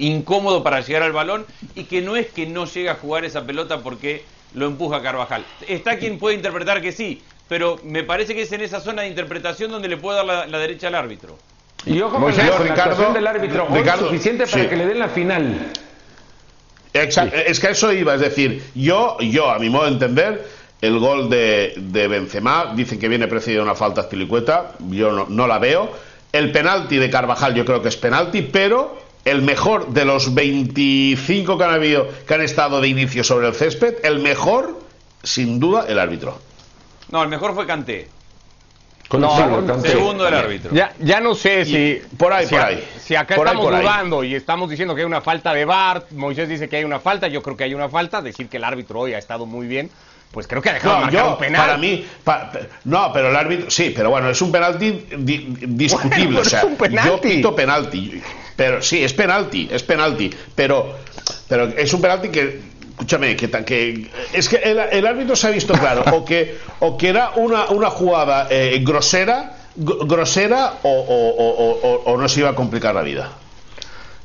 incómodo 0.00 0.64
para 0.64 0.80
llegar 0.80 1.04
al 1.04 1.12
balón 1.12 1.46
y 1.76 1.84
que 1.84 2.02
no 2.02 2.16
es 2.16 2.26
que 2.26 2.44
no 2.44 2.66
llega 2.66 2.90
a 2.90 2.94
jugar 2.96 3.24
esa 3.24 3.46
pelota 3.46 3.84
porque 3.84 4.24
lo 4.54 4.66
empuja 4.66 5.00
Carvajal. 5.00 5.44
Está 5.68 5.96
quien 5.96 6.18
puede 6.18 6.34
interpretar 6.34 6.82
que 6.82 6.90
sí, 6.90 7.22
pero 7.48 7.78
me 7.84 8.02
parece 8.02 8.34
que 8.34 8.42
es 8.42 8.50
en 8.50 8.62
esa 8.62 8.80
zona 8.80 9.02
de 9.02 9.08
interpretación 9.10 9.70
donde 9.70 9.86
le 9.86 9.96
puede 9.96 10.16
dar 10.26 10.48
la, 10.48 10.58
derecha 10.58 10.88
al 10.88 10.96
árbitro. 10.96 11.38
Y 11.86 12.00
ojo 12.00 12.18
con 12.18 12.36
la, 12.36 12.58
Ricardo, 12.58 13.12
del 13.12 13.28
árbitro, 13.28 13.68
Ricardo, 13.70 14.06
suficiente 14.06 14.44
para 14.44 14.68
que 14.68 14.74
le 14.74 14.86
den 14.86 14.98
la 14.98 15.08
final. 15.08 15.70
Exacto, 16.92 17.36
es 17.36 17.60
que 17.60 17.68
a 17.68 17.70
eso 17.70 17.92
iba, 17.92 18.16
es 18.16 18.20
decir, 18.22 18.60
yo, 18.74 19.16
yo 19.20 19.48
a 19.48 19.60
mi 19.60 19.70
modo 19.70 19.84
de 19.84 19.92
entender, 19.92 20.59
el 20.80 20.98
gol 20.98 21.28
de, 21.28 21.74
de 21.76 22.08
Benzema, 22.08 22.72
dicen 22.74 22.98
que 22.98 23.08
viene 23.08 23.28
precedido 23.28 23.62
de 23.62 23.70
una 23.70 23.74
falta 23.74 24.08
pilicueta, 24.08 24.72
yo 24.88 25.12
no, 25.12 25.26
no 25.28 25.46
la 25.46 25.58
veo. 25.58 25.90
El 26.32 26.52
penalti 26.52 26.96
de 26.96 27.10
Carvajal 27.10 27.54
yo 27.54 27.64
creo 27.64 27.82
que 27.82 27.88
es 27.88 27.96
penalti, 27.96 28.42
pero 28.42 28.98
el 29.24 29.42
mejor 29.42 29.88
de 29.88 30.04
los 30.04 30.34
25 30.34 31.58
que 31.58 31.64
han 31.64 31.74
habido, 31.74 32.08
que 32.26 32.34
han 32.34 32.40
estado 32.40 32.80
de 32.80 32.88
inicio 32.88 33.24
sobre 33.24 33.48
el 33.48 33.54
césped, 33.54 33.96
el 34.02 34.20
mejor, 34.20 34.80
sin 35.22 35.60
duda, 35.60 35.84
el 35.88 35.98
árbitro. 35.98 36.38
No, 37.10 37.22
el 37.22 37.28
mejor 37.28 37.54
fue 37.54 37.66
Canté. 37.66 38.08
No, 39.18 39.80
segundo 39.82 40.24
del 40.24 40.34
árbitro. 40.34 40.72
Ya, 40.72 40.94
ya 41.00 41.20
no 41.20 41.34
sé 41.34 41.64
si. 41.64 42.00
por 42.16 42.32
ahí, 42.32 42.46
por 42.46 42.60
ahí. 42.60 42.88
Si 43.00 43.16
acá 43.16 43.34
estamos 43.34 43.66
dudando 43.66 44.22
y 44.22 44.36
estamos 44.36 44.70
diciendo 44.70 44.94
que 44.94 45.00
hay 45.00 45.06
una 45.06 45.20
falta 45.20 45.52
de 45.52 45.64
VAR, 45.64 46.04
Moisés 46.12 46.48
dice 46.48 46.68
que 46.68 46.76
hay 46.76 46.84
una 46.84 47.00
falta, 47.00 47.26
yo 47.26 47.42
creo 47.42 47.56
que 47.56 47.64
hay 47.64 47.74
una 47.74 47.88
falta. 47.88 48.22
Decir 48.22 48.48
que 48.48 48.58
el 48.58 48.64
árbitro 48.64 49.00
hoy 49.00 49.14
ha 49.14 49.18
estado 49.18 49.46
muy 49.46 49.66
bien, 49.66 49.90
pues 50.30 50.46
creo 50.46 50.62
que 50.62 50.70
ha 50.70 50.74
dejado 50.74 51.00
marcar 51.00 51.28
un 51.28 51.38
penal. 51.38 51.60
Para 51.60 51.76
mí, 51.78 52.06
no, 52.84 53.12
pero 53.12 53.30
el 53.30 53.36
árbitro, 53.36 53.70
sí, 53.70 53.92
pero 53.94 54.10
bueno, 54.10 54.30
es 54.30 54.40
un 54.40 54.52
penalti 54.52 55.06
discutible. 55.16 56.40
o 56.40 56.44
sea, 56.44 56.62
yo 57.04 57.20
pito 57.20 57.54
penalti. 57.54 58.20
Pero 58.54 58.82
sí, 58.82 59.02
es 59.02 59.12
penalti, 59.12 59.68
es 59.70 59.82
penalti. 59.82 60.30
Pero, 60.54 60.98
pero 61.48 61.64
es 61.64 61.92
un 61.92 62.00
penalti 62.00 62.28
que 62.28 62.70
escúchame, 63.00 63.34
que, 63.34 63.48
que 63.64 64.10
es 64.32 64.48
que 64.48 64.56
el, 64.56 65.06
árbitro 65.06 65.34
se 65.34 65.46
ha 65.46 65.50
visto 65.50 65.72
claro, 65.72 66.04
o 66.12 66.24
que, 66.24 66.58
o 66.80 66.98
que 66.98 67.08
era 67.08 67.30
una, 67.36 67.70
una 67.70 67.88
jugada 67.88 68.46
eh, 68.50 68.78
grosera, 68.82 69.56
grosera 69.74 70.74
o, 70.82 72.02
o, 72.04 72.16
no 72.18 72.28
se 72.28 72.40
iba 72.40 72.50
a 72.50 72.54
complicar 72.54 72.94
la 72.94 73.02
vida. 73.02 73.30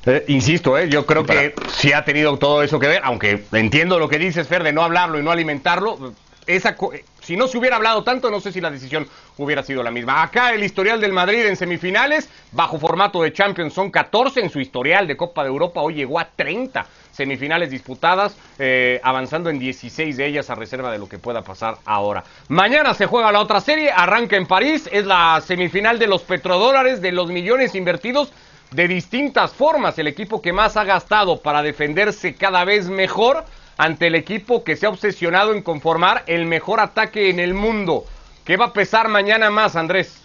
Eh, 0.06 0.24
insisto, 0.28 0.78
eh, 0.78 0.88
yo 0.90 1.06
creo 1.06 1.26
que 1.26 1.56
sí 1.78 1.92
ha 1.92 2.06
tenido 2.06 2.38
todo 2.38 2.62
eso 2.62 2.80
que 2.80 2.88
ver, 2.88 3.02
aunque 3.04 3.44
entiendo 3.54 3.98
lo 3.98 4.08
que 4.08 4.20
dices, 4.20 4.48
Fer, 4.48 4.64
de 4.64 4.72
no 4.72 4.84
hablarlo 4.84 5.20
y 5.20 5.24
no 5.24 5.32
alimentarlo. 5.32 6.14
Esa, 6.46 6.76
si 7.26 7.36
no 7.36 7.48
se 7.48 7.58
hubiera 7.58 7.78
hablado 7.78 8.04
tanto, 8.04 8.30
no 8.30 8.40
sé 8.40 8.52
si 8.52 8.62
la 8.62 8.70
decisión 8.70 9.08
hubiera 9.38 9.64
sido 9.64 9.82
la 9.82 9.90
misma. 9.90 10.22
Acá 10.22 10.54
el 10.54 10.64
historial 10.64 11.02
del 11.02 11.12
Madrid 11.12 11.46
en 11.46 11.56
semifinales, 11.56 12.30
bajo 12.52 12.78
formato 12.78 13.24
de 13.24 13.34
Champions, 13.34 13.74
son 13.74 13.90
14 13.90 14.42
en 14.42 14.50
su 14.50 14.60
historial 14.60 15.08
de 15.08 15.18
Copa 15.18 15.44
de 15.44 15.50
Europa, 15.50 15.82
hoy 15.82 15.96
llegó 15.96 16.20
a 16.20 16.26
30 16.26 16.86
semifinales 17.12 17.72
disputadas, 17.72 18.36
eh, 18.60 19.00
avanzando 19.02 19.50
en 19.50 19.58
16 19.58 20.18
de 20.18 20.28
ellas 20.28 20.50
a 20.50 20.56
reserva 20.56 20.92
de 20.92 21.00
lo 21.00 21.10
que 21.10 21.18
pueda 21.18 21.42
pasar 21.42 21.78
ahora. 21.86 22.24
Mañana 22.50 22.94
se 22.94 23.08
juega 23.08 23.32
la 23.32 23.40
otra 23.40 23.62
serie, 23.62 23.90
arranca 23.90 24.36
en 24.36 24.46
París, 24.46 24.88
es 24.92 25.06
la 25.06 25.42
semifinal 25.44 25.98
de 25.98 26.08
los 26.08 26.22
petrodólares, 26.22 27.02
de 27.02 27.12
los 27.12 27.30
millones 27.30 27.74
invertidos 27.74 28.32
de 28.72 28.88
distintas 28.88 29.54
formas. 29.54 29.98
El 29.98 30.08
equipo 30.08 30.42
que 30.42 30.54
más 30.54 30.78
ha 30.78 30.84
gastado 30.84 31.42
para 31.42 31.64
defenderse 31.64 32.36
cada 32.36 32.66
vez 32.66 32.90
mejor 32.90 33.46
ante 33.78 34.08
el 34.08 34.16
equipo 34.16 34.64
que 34.64 34.76
se 34.76 34.86
ha 34.86 34.90
obsesionado 34.90 35.54
en 35.54 35.62
conformar 35.62 36.24
el 36.28 36.46
mejor 36.46 36.80
ataque 36.80 37.30
en 37.30 37.40
el 37.40 37.54
mundo. 37.54 38.06
¿Qué 38.44 38.58
va 38.58 38.66
a 38.66 38.74
pesar 38.74 39.08
mañana 39.08 39.50
más, 39.50 39.76
Andrés? 39.76 40.25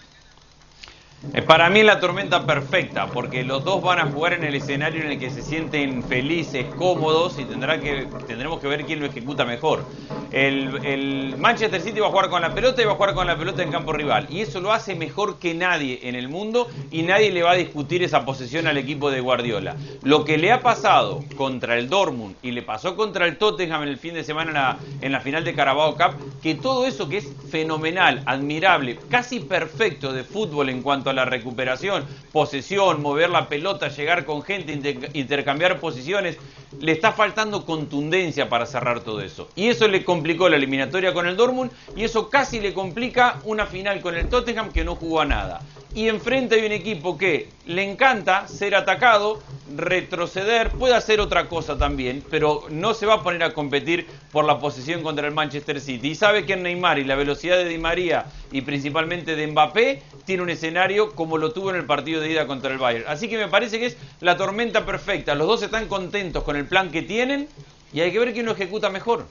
Para 1.47 1.69
mí 1.69 1.83
la 1.83 2.01
tormenta 2.01 2.47
perfecta, 2.47 3.07
porque 3.09 3.45
los 3.45 3.63
dos 3.63 3.83
van 3.83 3.99
a 3.99 4.07
jugar 4.07 4.33
en 4.33 4.43
el 4.43 4.55
escenario 4.55 5.03
en 5.03 5.11
el 5.11 5.19
que 5.19 5.29
se 5.29 5.43
sienten 5.43 6.03
felices, 6.03 6.65
cómodos 6.77 7.39
y 7.39 7.45
tendrá 7.45 7.79
que, 7.79 8.09
tendremos 8.27 8.59
que 8.59 8.67
ver 8.67 8.87
quién 8.87 9.01
lo 9.01 9.07
ejecuta 9.07 9.45
mejor. 9.45 9.85
El, 10.33 11.37
Manchester 11.37 11.81
City 11.81 12.01
va 12.01 12.07
a 12.07 12.11
jugar 12.11 12.31
con 12.31 12.41
la 12.41 12.55
pelota 12.55 12.81
y 12.81 12.87
va 12.87 12.93
a 12.93 12.95
jugar 12.95 13.15
con 13.15 13.27
la 13.27 13.37
pelota 13.37 13.63
en 13.63 13.71
campo 13.71 13.93
rival. 13.93 14.29
Y 14.31 14.41
eso 14.41 14.61
lo 14.61 14.73
hace 14.73 14.95
mejor 14.95 15.39
que 15.39 15.53
nadie 15.53 16.01
en 16.05 16.15
el 16.15 16.29
mundo 16.29 16.69
y 16.91 17.03
nadie 17.03 17.31
le 17.31 17.43
va 17.43 17.53
a 17.53 17.57
discutir 17.57 18.03
esa 18.03 18.25
posesión 18.25 18.67
al 18.67 18.79
equipo 18.79 19.11
de 19.11 19.21
Guardiola. 19.21 19.77
Lo 20.03 20.25
que 20.25 20.39
le 20.39 20.53
ha 20.53 20.63
pasado 20.63 21.23
contra 21.37 21.77
el 21.77 21.91
Dortmund 21.91 22.37
y 22.43 22.53
le 22.53 22.63
pasó 22.63 22.97
contra 22.97 23.27
el 23.27 23.37
Tottenham 23.37 23.83
en 23.83 23.89
el 23.91 23.99
fin 23.99 24.15
de 24.15 24.25
semana 24.25 24.51
en 24.51 24.55
la, 24.55 24.79
en 25.03 25.13
la 25.13 25.21
final 25.21 25.45
de 25.45 25.55
Carabao 25.55 25.97
Cup, 25.97 26.41
que 26.43 26.55
todo 26.55 26.87
eso 26.87 27.11
que 27.11 27.19
es 27.19 27.31
fenomenal, 27.51 28.23
admirable, 28.25 28.99
casi 29.11 29.41
perfecto 29.41 30.13
de 30.13 30.25
fútbol 30.25 30.71
en 30.71 30.81
cuanto 30.81 31.10
la 31.13 31.25
recuperación, 31.25 32.05
posesión, 32.33 33.03
mover 33.03 33.31
la 33.31 33.49
pelota, 33.49 33.89
llegar 33.89 34.25
con 34.25 34.43
gente, 34.43 34.73
intercambiar 35.13 35.81
posiciones, 35.81 36.39
le 36.81 36.93
está 36.93 37.13
faltando 37.13 37.65
contundencia 37.65 38.49
para 38.49 38.67
cerrar 38.67 39.01
todo 39.01 39.21
eso. 39.21 39.49
Y 39.57 39.69
eso 39.69 39.89
le 39.89 40.05
complicó 40.05 40.49
la 40.49 40.57
eliminatoria 40.57 41.13
con 41.13 41.27
el 41.27 41.37
Dortmund 41.37 41.71
y 41.97 42.05
eso 42.05 42.31
casi 42.31 42.61
le 42.61 42.73
complica 42.73 43.41
una 43.45 43.67
final 43.67 44.01
con 44.01 44.15
el 44.15 44.29
Tottenham 44.29 44.73
que 44.73 44.85
no 44.85 44.95
jugó 44.95 45.21
a 45.21 45.25
nada 45.25 45.61
y 45.95 46.09
enfrente 46.09 46.55
hay 46.55 46.67
un 46.67 46.73
equipo 46.73 47.19
que 47.19 47.49
le 47.67 47.89
encanta 47.89 48.47
ser 48.47 48.75
atacado, 48.75 49.43
retroceder, 49.75 50.71
puede 50.71 50.95
hacer 50.95 51.21
otra 51.21 51.49
cosa 51.49 51.77
también, 51.77 52.25
pero 52.31 52.65
no 52.71 52.95
se 52.95 53.07
va 53.07 53.15
a 53.15 53.23
poner 53.23 53.43
a 53.43 53.55
competir 53.55 54.07
por 54.31 54.45
la 54.45 54.61
posición 54.61 55.03
contra 55.03 55.27
el 55.27 55.35
Manchester 55.35 55.81
City. 55.81 56.11
Y 56.11 56.15
sabe 56.15 56.47
que 56.47 56.53
en 56.53 56.63
Neymar 56.63 56.99
y 56.99 57.05
la 57.05 57.17
velocidad 57.17 57.57
de 57.57 57.65
Di 57.65 57.79
María 57.79 58.27
y 58.53 58.61
principalmente 58.61 59.35
de 59.35 59.47
Mbappé 59.49 60.03
tiene 60.25 60.43
un 60.43 60.51
escenario 60.51 61.13
como 61.15 61.39
lo 61.39 61.53
tuvo 61.53 61.71
en 61.71 61.77
el 61.77 61.87
partido 61.87 62.21
de 62.21 62.31
ida 62.31 62.47
contra 62.47 62.73
el 62.73 62.79
Bayern. 62.79 63.05
Así 63.09 63.29
que 63.29 63.37
me 63.37 63.49
parece 63.49 63.81
que 63.81 63.87
es 63.87 63.97
la 64.21 64.37
tormenta 64.37 64.87
perfecta. 64.87 65.35
Los 65.35 65.49
dos 65.49 65.63
están 65.63 65.89
contentos 65.89 66.45
con 66.45 66.57
el 66.57 66.67
plan 66.67 66.91
que 66.91 67.03
tienen 67.03 67.49
y 67.93 68.01
hay 68.01 68.13
que 68.13 68.19
ver 68.21 68.33
quién 68.33 68.47
lo 68.47 68.53
ejecuta 68.53 68.91
mejor. 68.91 69.27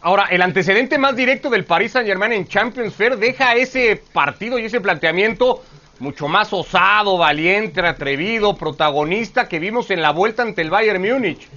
Ahora, 0.00 0.26
el 0.30 0.42
antecedente 0.42 0.98
más 0.98 1.16
directo 1.16 1.50
del 1.50 1.64
Paris 1.64 1.92
Saint-Germain 1.92 2.32
en 2.32 2.46
Champions 2.46 2.94
Fair 2.94 3.16
deja 3.16 3.54
ese 3.54 4.00
partido 4.12 4.58
y 4.58 4.66
ese 4.66 4.80
planteamiento 4.80 5.62
mucho 5.98 6.28
más 6.28 6.52
osado, 6.52 7.16
valiente, 7.16 7.80
atrevido, 7.80 8.56
protagonista 8.56 9.48
que 9.48 9.58
vimos 9.58 9.90
en 9.90 10.02
la 10.02 10.10
vuelta 10.10 10.42
ante 10.42 10.62
el 10.62 10.70
Bayern 10.70 11.02
Múnich. 11.02 11.48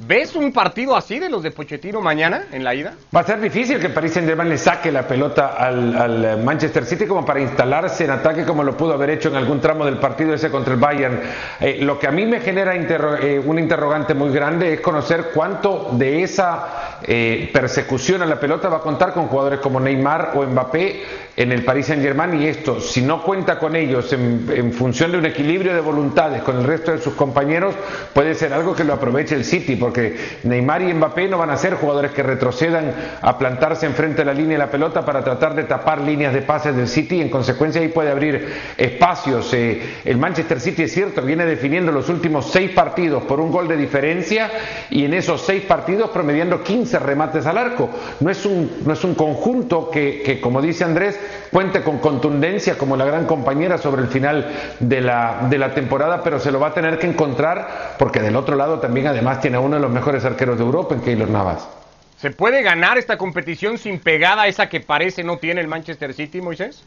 ¿Ves 0.00 0.34
un 0.34 0.52
partido 0.52 0.96
así 0.96 1.20
de 1.20 1.28
los 1.28 1.42
de 1.42 1.52
Pochettino 1.52 2.00
mañana 2.00 2.46
en 2.50 2.64
la 2.64 2.74
ida? 2.74 2.94
Va 3.14 3.20
a 3.20 3.24
ser 3.24 3.40
difícil 3.40 3.78
que 3.78 3.88
Paris 3.88 4.12
Saint-Germain 4.14 4.48
le 4.48 4.58
saque 4.58 4.90
la 4.90 5.06
pelota 5.06 5.54
al, 5.54 6.24
eh, 6.24 6.36
Manchester 6.42 6.84
City 6.84 7.06
como 7.06 7.24
para 7.24 7.40
instalarse 7.40 8.04
en 8.04 8.10
ataque 8.10 8.44
como 8.44 8.64
lo 8.64 8.76
pudo 8.76 8.94
haber 8.94 9.10
hecho 9.10 9.28
en 9.28 9.36
algún 9.36 9.60
tramo 9.60 9.84
del 9.84 9.98
partido 9.98 10.34
ese 10.34 10.50
contra 10.50 10.74
el 10.74 10.80
Bayern. 10.80 11.20
Eh, 11.60 11.78
lo 11.82 11.98
que 11.98 12.08
a 12.08 12.10
mí 12.10 12.26
me 12.26 12.40
genera 12.40 12.74
eh, 12.74 13.38
un 13.44 13.58
interrogante 13.58 14.14
muy 14.14 14.32
grande 14.32 14.72
es 14.72 14.80
conocer 14.80 15.30
cuánto 15.32 15.90
de 15.92 16.22
esa 16.22 16.88
persecución 17.02 18.22
a 18.22 18.26
la 18.26 18.38
pelota 18.38 18.68
va 18.68 18.76
a 18.76 18.80
contar 18.80 19.12
con 19.12 19.26
jugadores 19.26 19.58
como 19.58 19.80
Neymar 19.80 20.34
o 20.36 20.44
Mbappé 20.44 21.02
en 21.36 21.50
el 21.50 21.64
Paris 21.64 21.86
Saint-Germain 21.86 22.40
y 22.40 22.46
esto, 22.46 22.80
si 22.80 23.02
no 23.02 23.24
cuenta 23.24 23.58
con 23.58 23.74
ellos 23.74 24.12
en, 24.12 24.48
en 24.54 24.72
función 24.72 25.10
de 25.10 25.18
un 25.18 25.26
equilibrio 25.26 25.74
de 25.74 25.80
voluntades 25.80 26.42
con 26.42 26.58
el 26.58 26.64
resto 26.64 26.92
de 26.92 26.98
sus 26.98 27.14
compañeros, 27.14 27.74
puede 28.14 28.36
ser 28.36 28.52
algo 28.52 28.76
que 28.76 28.84
lo 28.84 28.92
aproveche 28.92 29.34
el 29.34 29.44
City 29.44 29.74
porque 29.82 30.14
Neymar 30.44 30.82
y 30.82 30.94
Mbappé 30.94 31.28
no 31.28 31.38
van 31.38 31.50
a 31.50 31.56
ser 31.56 31.74
jugadores 31.74 32.12
que 32.12 32.22
retrocedan 32.22 32.94
a 33.20 33.36
plantarse 33.36 33.84
enfrente 33.84 34.18
de 34.18 34.26
la 34.26 34.32
línea 34.32 34.52
de 34.52 34.64
la 34.64 34.70
pelota 34.70 35.04
para 35.04 35.24
tratar 35.24 35.56
de 35.56 35.64
tapar 35.64 36.00
líneas 36.00 36.32
de 36.32 36.42
pases 36.42 36.76
del 36.76 36.86
City 36.86 37.20
en 37.20 37.28
consecuencia 37.28 37.80
ahí 37.80 37.88
puede 37.88 38.12
abrir 38.12 38.48
espacios. 38.76 39.52
Eh, 39.54 39.82
el 40.04 40.18
Manchester 40.18 40.60
City 40.60 40.84
es 40.84 40.92
cierto, 40.92 41.20
viene 41.22 41.44
definiendo 41.46 41.90
los 41.90 42.08
últimos 42.08 42.48
seis 42.52 42.70
partidos 42.70 43.24
por 43.24 43.40
un 43.40 43.50
gol 43.50 43.66
de 43.66 43.76
diferencia 43.76 44.52
y 44.88 45.04
en 45.04 45.14
esos 45.14 45.42
seis 45.42 45.64
partidos 45.64 46.10
promediando 46.10 46.62
15 46.62 47.00
remates 47.00 47.44
al 47.46 47.58
arco. 47.58 47.90
No 48.20 48.30
es 48.30 48.46
un, 48.46 48.70
no 48.86 48.92
es 48.92 49.02
un 49.02 49.16
conjunto 49.16 49.90
que, 49.90 50.38
como 50.40 50.62
dice 50.62 50.84
Andrés, 50.84 51.18
cuente 51.52 51.82
con 51.82 51.98
contundencia 51.98 52.78
como 52.78 52.96
la 52.96 53.04
gran 53.04 53.26
compañera 53.26 53.76
sobre 53.76 54.02
el 54.02 54.08
final 54.08 54.50
de 54.80 55.00
la, 55.02 55.46
de 55.50 55.58
la 55.58 55.74
temporada, 55.74 56.22
pero 56.24 56.40
se 56.40 56.50
lo 56.50 56.58
va 56.58 56.68
a 56.68 56.74
tener 56.74 56.98
que 56.98 57.06
encontrar 57.06 57.96
porque 57.98 58.20
del 58.20 58.34
otro 58.36 58.56
lado 58.56 58.80
también 58.80 59.06
además 59.06 59.40
tiene 59.40 59.58
uno 59.58 59.76
de 59.76 59.82
los 59.82 59.90
mejores 59.90 60.24
arqueros 60.24 60.56
de 60.56 60.64
Europa 60.64 60.94
en 60.94 61.02
Keylor 61.02 61.28
Navas. 61.28 61.68
¿Se 62.16 62.30
puede 62.30 62.62
ganar 62.62 62.96
esta 62.96 63.18
competición 63.18 63.76
sin 63.76 63.98
pegada 63.98 64.46
esa 64.46 64.68
que 64.68 64.80
parece 64.80 65.22
no 65.24 65.36
tiene 65.36 65.60
el 65.60 65.68
Manchester 65.68 66.14
City, 66.14 66.40
Moisés? 66.40 66.82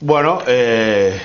Bueno, 0.00 0.42
eh, 0.46 1.18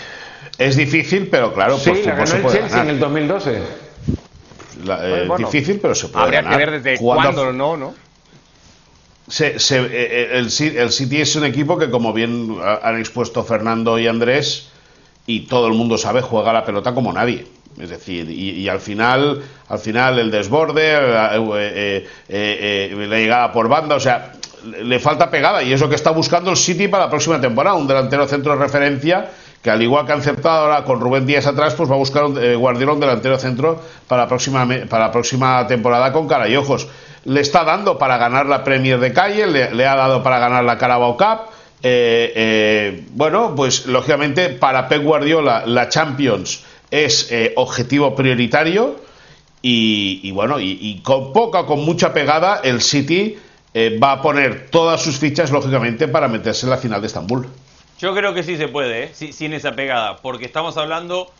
es 0.57 0.77
difícil, 0.77 1.27
pero 1.29 1.53
claro, 1.53 1.77
sí, 1.77 1.91
la 2.05 2.15
ganó 2.15 2.35
el 2.35 2.47
Chelsea 2.47 2.81
en 2.81 2.89
el 2.89 2.99
2012. 2.99 3.57
Eh, 3.57 5.27
es 5.29 5.37
difícil, 5.37 5.79
pero 5.81 5.95
se 5.95 6.07
puede 6.07 6.25
Habría 6.25 6.43
que 6.43 6.55
ver 6.57 6.71
desde 6.71 6.97
cuándo 6.97 7.51
no, 7.51 7.75
¿no? 7.75 8.04
Eh, 9.39 10.29
el, 10.33 10.45
el, 10.77 10.91
City 10.91 11.21
es 11.21 11.35
un 11.35 11.45
equipo 11.45 11.77
que, 11.77 11.89
como 11.89 12.13
bien 12.13 12.57
han 12.83 12.99
expuesto 12.99 13.43
Fernando 13.43 13.97
y 13.97 14.07
Andrés, 14.07 14.69
y 15.27 15.41
todo 15.41 15.67
el 15.67 15.73
mundo 15.73 15.97
sabe, 15.97 16.21
juega 16.21 16.53
la 16.53 16.65
pelota 16.65 16.93
como 16.93 17.11
nadie. 17.11 17.47
Es 17.79 17.89
decir, 17.89 18.29
y, 18.29 18.69
al 18.69 18.79
final, 18.79 19.43
al 19.67 19.79
final 19.79 20.17
el 20.19 20.31
desborde, 20.31 20.93
eh, 20.93 21.37
eh, 21.57 22.07
eh, 22.29 23.07
la 23.09 23.17
llegada 23.17 23.51
por 23.51 23.67
banda, 23.67 23.95
o 23.95 23.99
sea, 23.99 24.31
le 24.81 24.97
falta 24.99 25.29
pegada 25.29 25.61
y 25.61 25.73
es 25.73 25.81
lo 25.81 25.89
que 25.89 25.95
está 25.95 26.11
buscando 26.11 26.51
el 26.51 26.57
City 26.57 26.87
para 26.87 27.05
la 27.05 27.09
próxima 27.09 27.39
temporada, 27.41 27.75
un 27.75 27.85
delantero 27.85 28.27
centro 28.27 28.53
de 28.53 28.59
referencia 28.59 29.29
que 29.61 29.71
al 29.71 29.81
igual 29.81 30.05
que 30.05 30.13
han 30.13 30.19
aceptado 30.19 30.61
ahora 30.61 30.83
con 30.85 31.01
Rubén 31.01 31.25
Díaz 31.25 31.47
atrás, 31.47 31.73
pues 31.73 31.89
va 31.89 31.95
a 31.95 31.97
buscar 31.97 32.23
un 32.23 32.35
Guardiola 32.55 32.93
un 32.93 32.99
delantero 32.99 33.37
centro 33.37 33.81
para 34.07 34.23
la 34.23 34.27
próxima 34.27 34.67
para 34.87 35.07
la 35.07 35.11
próxima 35.11 35.65
temporada 35.67 36.13
con 36.13 36.27
cara 36.27 36.47
y 36.47 36.55
ojos. 36.55 36.87
Le 37.25 37.41
está 37.41 37.63
dando 37.63 37.97
para 37.97 38.17
ganar 38.17 38.45
la 38.45 38.63
Premier 38.63 38.99
de 38.99 39.11
calle, 39.11 39.47
le, 39.47 39.87
ha 39.87 39.95
dado 39.95 40.23
para 40.23 40.39
ganar 40.39 40.63
la 40.63 40.77
Carabao 40.77 41.17
Cup 41.17 41.49
Eh, 41.87 42.33
eh, 42.35 43.03
bueno, 43.11 43.53
pues 43.55 43.85
lógicamente 43.85 44.49
para 44.49 44.87
Pep 44.87 45.03
Guardiola 45.03 45.65
la 45.67 45.87
Champions 45.87 46.63
es 46.89 47.31
eh, 47.31 47.53
objetivo 47.57 48.15
prioritario 48.15 48.95
y, 49.61 50.31
bueno, 50.31 50.59
y, 50.59 51.01
con 51.03 51.31
poca 51.33 51.61
o 51.61 51.65
con 51.65 51.83
mucha 51.85 52.13
pegada 52.13 52.61
el 52.63 52.81
City 52.81 53.37
va 54.01 54.13
a 54.13 54.21
poner 54.21 54.69
todas 54.69 55.01
sus 55.01 55.17
fichas 55.17 55.51
lógicamente 55.51 56.07
para 56.07 56.27
meterse 56.27 56.65
en 56.65 56.69
la 56.69 56.77
final 56.77 57.01
de 57.01 57.07
Estambul. 57.07 57.47
Yo 57.99 58.13
creo 58.13 58.33
que 58.33 58.43
sí 58.43 58.57
se 58.57 58.67
puede, 58.67 59.13
sin 59.13 59.53
esa 59.53 59.71
pegada, 59.73 60.17
porque 60.21 60.45
estamos 60.45 60.77
hablando 60.77 61.31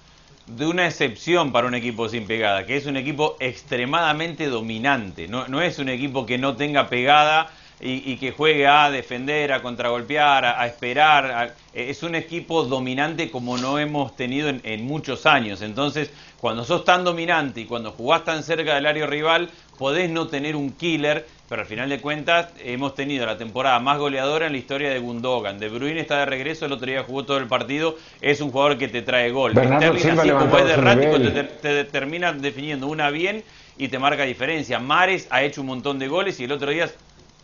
de 0.47 0.67
una 0.67 0.85
excepción 0.85 1.51
para 1.51 1.67
un 1.67 1.75
equipo 1.75 2.07
sin 2.07 2.27
pegada, 2.27 2.65
que 2.65 2.77
es 2.77 2.85
un 2.85 2.97
equipo 2.97 3.35
extremadamente 3.39 4.47
dominante, 4.47 5.27
no, 5.27 5.61
es 5.61 5.79
un 5.79 5.89
equipo 5.89 6.25
que 6.25 6.37
no 6.37 6.55
tenga 6.55 6.87
pegada 6.87 7.49
y, 7.81 8.15
que 8.17 8.31
juegue 8.31 8.67
a 8.67 8.89
defender, 8.89 9.51
a 9.51 9.61
contragolpear, 9.61 10.45
a, 10.45 10.65
esperar. 10.65 11.55
es 11.73 12.03
un 12.03 12.15
equipo 12.15 12.63
dominante 12.63 13.29
como 13.29 13.57
no 13.57 13.79
hemos 13.79 14.15
tenido 14.15 14.49
en, 14.49 14.85
muchos 14.85 15.25
años. 15.25 15.61
Entonces, 15.61 16.09
cuando 16.39 16.63
sos 16.63 16.85
tan 16.85 17.03
dominante 17.03 17.61
y 17.61 17.65
cuando 17.65 17.91
jugás 17.91 18.23
tan 18.23 18.43
cerca 18.43 18.75
del 18.75 18.85
área 18.85 19.05
rival, 19.05 19.49
podés 19.77 20.09
no 20.09 20.27
tener 20.27 20.55
un 20.55 20.71
killer, 20.71 21.27
pero 21.47 21.61
al 21.61 21.67
final 21.67 21.89
de 21.89 21.99
cuentas 21.99 22.49
hemos 22.63 22.95
tenido 22.95 23.25
la 23.25 23.37
temporada 23.37 23.79
más 23.79 23.97
goleadora 23.97 24.47
en 24.47 24.53
la 24.53 24.57
historia 24.57 24.89
de 24.89 24.99
Gundogan. 24.99 25.59
De 25.59 25.69
Bruyne 25.69 25.99
está 25.99 26.19
de 26.19 26.25
regreso, 26.25 26.65
el 26.65 26.71
otro 26.71 26.87
día 26.87 27.03
jugó 27.03 27.23
todo 27.23 27.37
el 27.37 27.47
partido, 27.47 27.97
es 28.21 28.41
un 28.41 28.51
jugador 28.51 28.77
que 28.77 28.87
te 28.87 29.01
trae 29.01 29.31
gol. 29.31 29.53
Bernardo 29.53 29.97
Silva 29.99 30.23
así 30.23 30.31
como 30.31 30.57
es 30.57 30.67
de 30.67 31.31
te, 31.31 31.43
te, 31.43 31.83
termina 31.85 32.33
definiendo 32.33 32.87
una 32.87 33.09
bien 33.09 33.43
y 33.77 33.87
te 33.89 33.99
marca 33.99 34.23
diferencia. 34.23 34.79
Mares 34.79 35.27
ha 35.29 35.43
hecho 35.43 35.61
un 35.61 35.67
montón 35.67 35.99
de 35.99 36.07
goles 36.07 36.39
y 36.39 36.45
el 36.45 36.51
otro 36.51 36.71
día 36.71 36.89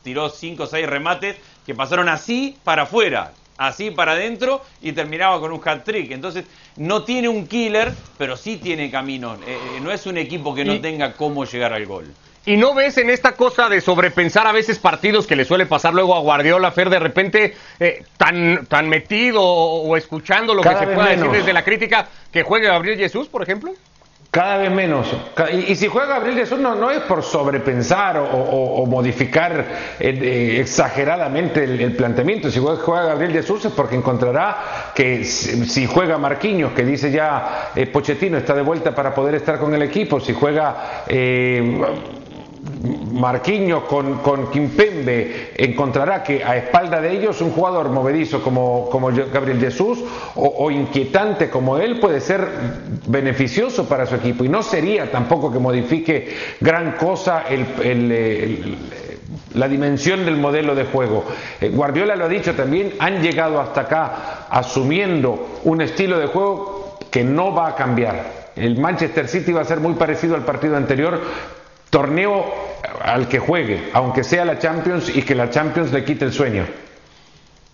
tiró 0.04 0.30
5 0.30 0.64
o 0.64 0.68
6 0.68 0.88
remates 0.88 1.36
que 1.66 1.76
pasaron 1.76 2.10
así 2.10 2.58
para 2.64 2.84
afuera, 2.84 3.34
así 3.58 3.92
para 3.92 4.14
adentro 4.14 4.62
y 4.82 4.92
terminaba 4.92 5.40
con 5.40 5.52
un 5.52 5.62
hat-trick. 5.64 6.12
Entonces, 6.12 6.46
no 6.78 7.04
tiene 7.04 7.30
un 7.30 7.48
killer, 7.48 7.94
pero 8.18 8.38
sí 8.38 8.58
tiene 8.58 8.90
camino. 8.90 9.36
Eh, 9.36 9.40
eh, 9.48 9.80
no 9.82 9.92
es 9.92 10.06
un 10.06 10.18
equipo 10.18 10.56
que 10.56 10.66
no 10.66 10.80
tenga 10.82 11.14
cómo 11.14 11.46
llegar 11.46 11.74
al 11.74 11.86
gol. 11.86 12.14
Y 12.44 12.58
no 12.58 12.74
ves 12.74 12.98
en 12.98 13.12
esta 13.12 13.34
cosa 13.34 13.70
de 13.70 13.82
sobrepensar 13.82 14.48
a 14.48 14.52
veces 14.52 14.80
partidos 14.80 15.28
que 15.28 15.36
le 15.36 15.46
suele 15.46 15.68
pasar 15.68 15.94
luego 15.94 16.16
a 16.16 16.20
Guardiola, 16.22 16.72
Fer, 16.72 16.90
de 16.90 16.98
repente 16.98 17.56
eh, 17.80 18.04
tan, 18.18 18.66
tan 18.66 18.90
metido 18.90 19.44
o, 19.44 19.96
escuchando 19.96 20.56
lo 20.56 20.64
que 20.64 20.76
se 20.76 20.88
pueda 20.88 21.10
decir 21.10 21.30
desde 21.30 21.54
la 21.54 21.64
crítica, 21.64 22.08
que 22.32 22.42
juegue 22.42 22.68
Gabriel 22.68 22.98
Jesús, 22.98 23.28
por 23.28 23.44
ejemplo? 23.44 23.74
Cada 24.32 24.56
vez 24.56 24.72
menos. 24.72 25.14
Y, 25.68 25.76
si 25.76 25.90
juega 25.90 26.08
Gabriel 26.08 26.38
Jesús 26.38 26.58
no, 26.58 26.74
no 26.74 26.90
es 26.90 27.02
por 27.02 27.22
sobrepensar 27.22 28.18
o, 28.18 28.86
modificar 28.86 29.66
eh, 30.00 30.58
exageradamente 30.62 31.66
el, 31.66 31.94
planteamiento. 31.98 32.50
Si 32.50 32.62
juega, 32.62 33.04
Gabriel 33.04 33.34
Jesús 33.34 33.66
es 33.66 33.74
porque 33.74 33.96
encontrará 33.96 34.94
que 34.96 35.26
si, 35.26 35.86
juega 35.86 36.18
Marquinhos, 36.18 36.72
que 36.72 36.86
dice 36.86 37.12
ya 37.12 37.72
eh, 37.76 37.88
Pochettino 37.88 38.38
está 38.38 38.56
de 38.56 38.62
vuelta 38.62 38.96
para 38.96 39.14
poder 39.14 39.36
estar 39.36 39.60
con 39.60 39.76
el 39.76 39.82
equipo, 39.82 40.22
si 40.22 40.34
juega... 40.34 41.04
Eh, 41.08 42.21
Marquinhos 43.12 43.84
con, 43.84 44.20
con 44.20 44.50
encontrará 44.54 46.24
que 46.24 46.44
a 46.44 46.58
espalda 46.58 47.02
de 47.02 47.12
ellos 47.12 47.42
un 47.42 47.52
jugador 47.52 47.90
movedizo 47.90 48.42
como, 48.44 48.88
como 48.90 49.10
Gabriel 49.12 49.60
Jesús 49.60 50.00
o, 50.36 50.70
inquietante 50.72 51.50
como 51.50 51.78
él 51.78 52.00
puede 52.00 52.20
ser 52.20 52.48
beneficioso 53.08 53.88
para 53.88 54.06
su 54.06 54.16
equipo 54.16 54.44
y 54.44 54.50
no 54.50 54.64
sería 54.64 55.12
tampoco 55.12 55.52
que 55.52 55.60
modifique 55.60 56.36
gran 56.60 56.94
cosa 56.94 57.44
la 59.54 59.68
dimensión 59.68 60.26
del 60.26 60.38
modelo 60.38 60.76
de 60.76 60.86
juego. 60.86 61.26
Eh, 61.60 61.70
Guardiola 61.70 62.16
lo 62.16 62.26
ha 62.26 62.30
dicho 62.30 62.54
también, 62.54 62.94
han 63.00 63.22
llegado 63.22 63.60
hasta 63.60 63.82
acá 63.82 64.48
asumiendo 64.50 65.60
un 65.64 65.82
estilo 65.82 66.20
de 66.20 66.28
juego 66.28 66.98
que 67.10 67.24
no 67.24 67.54
va 67.54 67.70
a 67.70 67.76
cambiar. 67.76 68.42
El 68.56 68.80
Manchester 68.80 69.28
City 69.28 69.52
va 69.52 69.62
a 69.62 69.66
ser 69.66 69.80
muy 69.80 69.94
parecido 69.94 70.36
al 70.36 70.44
partido 70.44 70.76
anterior, 70.76 71.22
torneo 71.92 72.52
al 73.04 73.28
que 73.28 73.38
juegue, 73.38 73.92
aunque 73.94 74.24
sea 74.24 74.46
la 74.46 74.58
Champions 74.58 75.16
y 75.16 75.22
que 75.22 75.36
la 75.36 75.52
Champions 75.52 75.92
le 75.92 76.04
quite 76.04 76.26
el 76.26 76.34
sueño. 76.34 76.66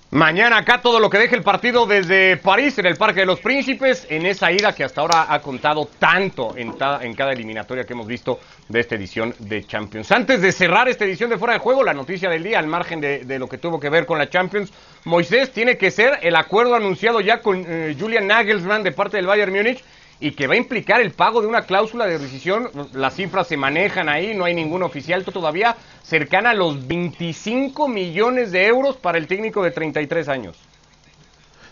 Mañana 0.10 0.60
acá 0.60 0.82
todo 0.82 1.02
lo 1.02 1.10
que 1.10 1.18
deje 1.18 1.36
el 1.36 1.44
partido 1.44 1.86
desde 1.86 2.38
París, 2.38 2.80
en 2.80 2.86
el 2.86 2.96
Parque 2.96 3.20
de 3.20 3.26
los 3.26 3.42
Príncipes, 3.42 4.08
en 4.10 4.26
esa 4.26 4.50
ida 4.54 4.74
que 4.74 4.86
hasta 4.86 5.02
ahora 5.02 5.26
ha 5.28 5.42
contado 5.42 5.90
tanto 6.00 6.56
en, 6.56 6.72
cada 6.72 7.34
eliminatoria 7.34 7.84
que 7.84 7.92
hemos 7.92 8.08
visto 8.08 8.40
de 8.70 8.80
esta 8.80 8.96
edición 8.96 9.36
de 9.38 9.68
Champions. 9.68 10.10
Antes 10.14 10.42
de 10.42 10.54
cerrar 10.54 10.88
esta 10.88 11.04
edición 11.04 11.30
de 11.30 11.38
Fuera 11.38 11.56
de 11.56 11.60
Juego, 11.60 11.84
la 11.84 11.94
noticia 11.94 12.30
del 12.30 12.42
día, 12.42 12.58
al 12.58 12.68
margen 12.68 13.02
de, 13.02 13.38
lo 13.38 13.50
que 13.50 13.58
tuvo 13.58 13.82
que 13.82 13.90
ver 13.90 14.06
con 14.06 14.18
la 14.18 14.30
Champions, 14.30 14.72
Moisés 15.04 15.52
tiene 15.52 15.78
que 15.78 15.92
ser 15.92 16.20
el 16.22 16.38
acuerdo 16.38 16.76
anunciado 16.76 17.20
ya 17.20 17.42
con 17.42 17.66
eh, 17.68 17.94
Julian 18.00 18.28
Nagelsmann 18.28 18.84
de 18.84 18.94
parte 18.94 19.18
del 19.18 19.28
Bayern 19.28 19.52
Múnich 19.52 19.84
y 20.20 20.32
que 20.32 20.48
va 20.48 20.56
a 20.56 20.58
implicar 20.58 21.02
el 21.02 21.12
pago 21.12 21.42
de 21.42 21.48
una 21.48 21.64
cláusula 21.64 22.06
de 22.06 22.18
rescisión. 22.18 22.70
Las 22.94 23.16
cifras 23.16 23.48
se 23.48 23.58
manejan 23.58 24.10
ahí, 24.10 24.34
no 24.34 24.46
hay 24.46 24.54
ningún 24.54 24.84
oficial 24.84 25.24
todavía, 25.24 25.76
cercana 26.04 26.52
a 26.52 26.54
los 26.54 26.88
25 26.88 27.88
millones 27.88 28.52
de 28.52 28.68
euros 28.68 28.98
para 28.98 29.18
el 29.18 29.28
técnico 29.28 29.64
de 29.64 29.72
33 29.72 30.28
años. 30.30 30.58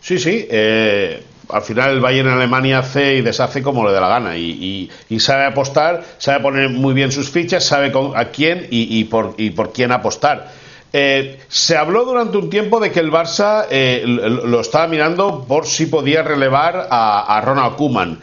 Sí, 0.01 0.19
sí. 0.19 0.47
Eh, 0.51 1.23
al 1.49 1.61
final 1.63 1.91
el 1.91 1.99
Bayern 1.99 2.27
en 2.27 2.35
Alemania 2.35 2.79
hace 2.79 3.15
y 3.15 3.21
deshace 3.21 3.61
como 3.61 3.85
le 3.85 3.93
da 3.93 4.01
la 4.01 4.07
gana 4.07 4.37
y, 4.37 4.89
sabe 5.19 5.45
apostar, 5.45 6.03
sabe 6.17 6.41
poner 6.41 6.69
muy 6.69 6.93
bien 6.93 7.11
sus 7.11 7.29
fichas, 7.29 7.65
sabe 7.65 7.91
a 8.15 8.25
quién 8.25 8.67
y, 8.69 9.03
por, 9.05 9.33
y 9.37 9.51
por 9.51 9.73
quién 9.73 9.91
apostar. 9.91 10.51
Eh, 10.93 11.39
se 11.47 11.75
habló 11.75 12.05
durante 12.05 12.37
un 12.37 12.49
tiempo 12.49 12.79
de 12.79 12.91
que 12.91 12.99
el 12.99 13.11
Barça 13.11 13.65
eh, 13.69 14.03
lo 14.05 14.61
estaba 14.61 14.87
mirando 14.87 15.45
por 15.45 15.65
si 15.65 15.87
podía 15.87 16.23
relevar 16.23 16.87
a, 16.89 17.41
Ronald 17.43 17.75
Koeman. 17.75 18.19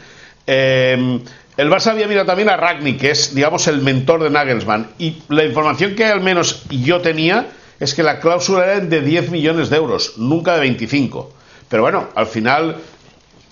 Eh, 0.47 1.19
el 1.55 1.69
Barça 1.69 1.91
había 1.91 2.07
mirado 2.07 2.25
también 2.25 2.49
a 2.49 2.57
Ragni, 2.57 2.97
que 2.97 3.11
es, 3.11 3.35
digamos, 3.35 3.67
el 3.67 3.81
mentor 3.81 4.23
de 4.23 4.31
Nagelsmann. 4.31 4.89
Y 4.97 5.21
la 5.29 5.43
información 5.43 5.93
que 5.93 6.05
al 6.05 6.21
menos 6.21 6.63
yo 6.69 6.99
tenía 7.01 7.47
es 7.79 7.93
que 7.93 8.01
la 8.01 8.19
cláusula 8.19 8.65
era 8.65 8.79
de 8.79 9.01
10 9.01 9.29
millones 9.29 9.69
de 9.69 9.77
euros, 9.77 10.17
nunca 10.17 10.55
de 10.55 10.61
25. 10.61 11.31
Pero 11.69 11.83
bueno, 11.83 12.07
al 12.15 12.25
final, 12.25 12.77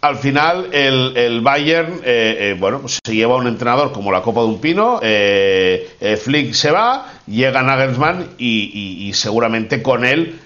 al 0.02 0.18
final 0.18 0.70
el, 0.74 1.42
Bayern, 1.42 2.02
eh, 2.04 2.38
eh, 2.40 2.56
bueno, 2.60 2.82
pues 2.82 3.00
se 3.04 3.16
lleva 3.16 3.36
a 3.36 3.38
un 3.38 3.48
entrenador 3.48 3.92
como 3.92 4.12
la 4.12 4.22
copa 4.22 4.42
de 4.42 4.48
un 4.48 4.60
pino, 4.60 5.00
Flick 5.00 6.54
se 6.54 6.72
va, 6.72 7.14
llega 7.28 7.62
Nagelsmann 7.62 8.32
y, 8.38 9.08
y 9.08 9.14
seguramente 9.14 9.82
con 9.82 10.04
él, 10.04 10.40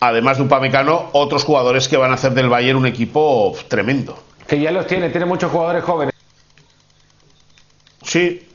además 0.00 0.36
de 0.38 0.44
un 0.44 0.46
Upamecano, 0.46 1.10
otros 1.12 1.44
jugadores 1.44 1.88
que 1.88 1.96
van 1.96 2.10
a 2.10 2.14
hacer 2.14 2.32
del 2.32 2.48
Bayern 2.48 2.78
un 2.78 2.86
equipo 2.86 3.56
tremendo. 3.68 4.22
Que 4.46 4.60
ya 4.60 4.70
los 4.70 4.86
tiene, 4.86 5.10
tiene 5.10 5.26
muchos 5.26 5.50
jugadores 5.50 5.84
jóvenes. 5.84 6.14
Sí. 8.02 8.46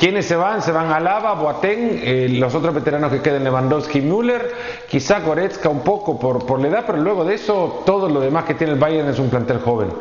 ¿Quiénes 0.00 0.24
se 0.24 0.34
van? 0.34 0.62
Se 0.62 0.72
van 0.72 0.90
a 0.90 0.98
Lava, 0.98 1.34
Boateng, 1.34 2.00
eh, 2.02 2.26
los 2.30 2.54
otros 2.54 2.74
veteranos 2.74 3.12
que 3.12 3.20
queden, 3.20 3.44
Lewandowski, 3.44 4.00
Müller, 4.00 4.50
quizá 4.88 5.20
Goretzka 5.20 5.68
un 5.68 5.84
poco 5.84 6.18
por, 6.18 6.46
por 6.46 6.58
la 6.58 6.68
edad, 6.68 6.84
pero 6.86 6.96
luego 6.98 7.22
de 7.22 7.34
eso, 7.34 7.82
todo 7.84 8.08
lo 8.08 8.20
demás 8.20 8.44
que 8.44 8.54
tiene 8.54 8.72
el 8.72 8.78
Bayern 8.78 9.10
es 9.10 9.18
un 9.18 9.28
plantel 9.28 9.58
joven. 9.58 9.92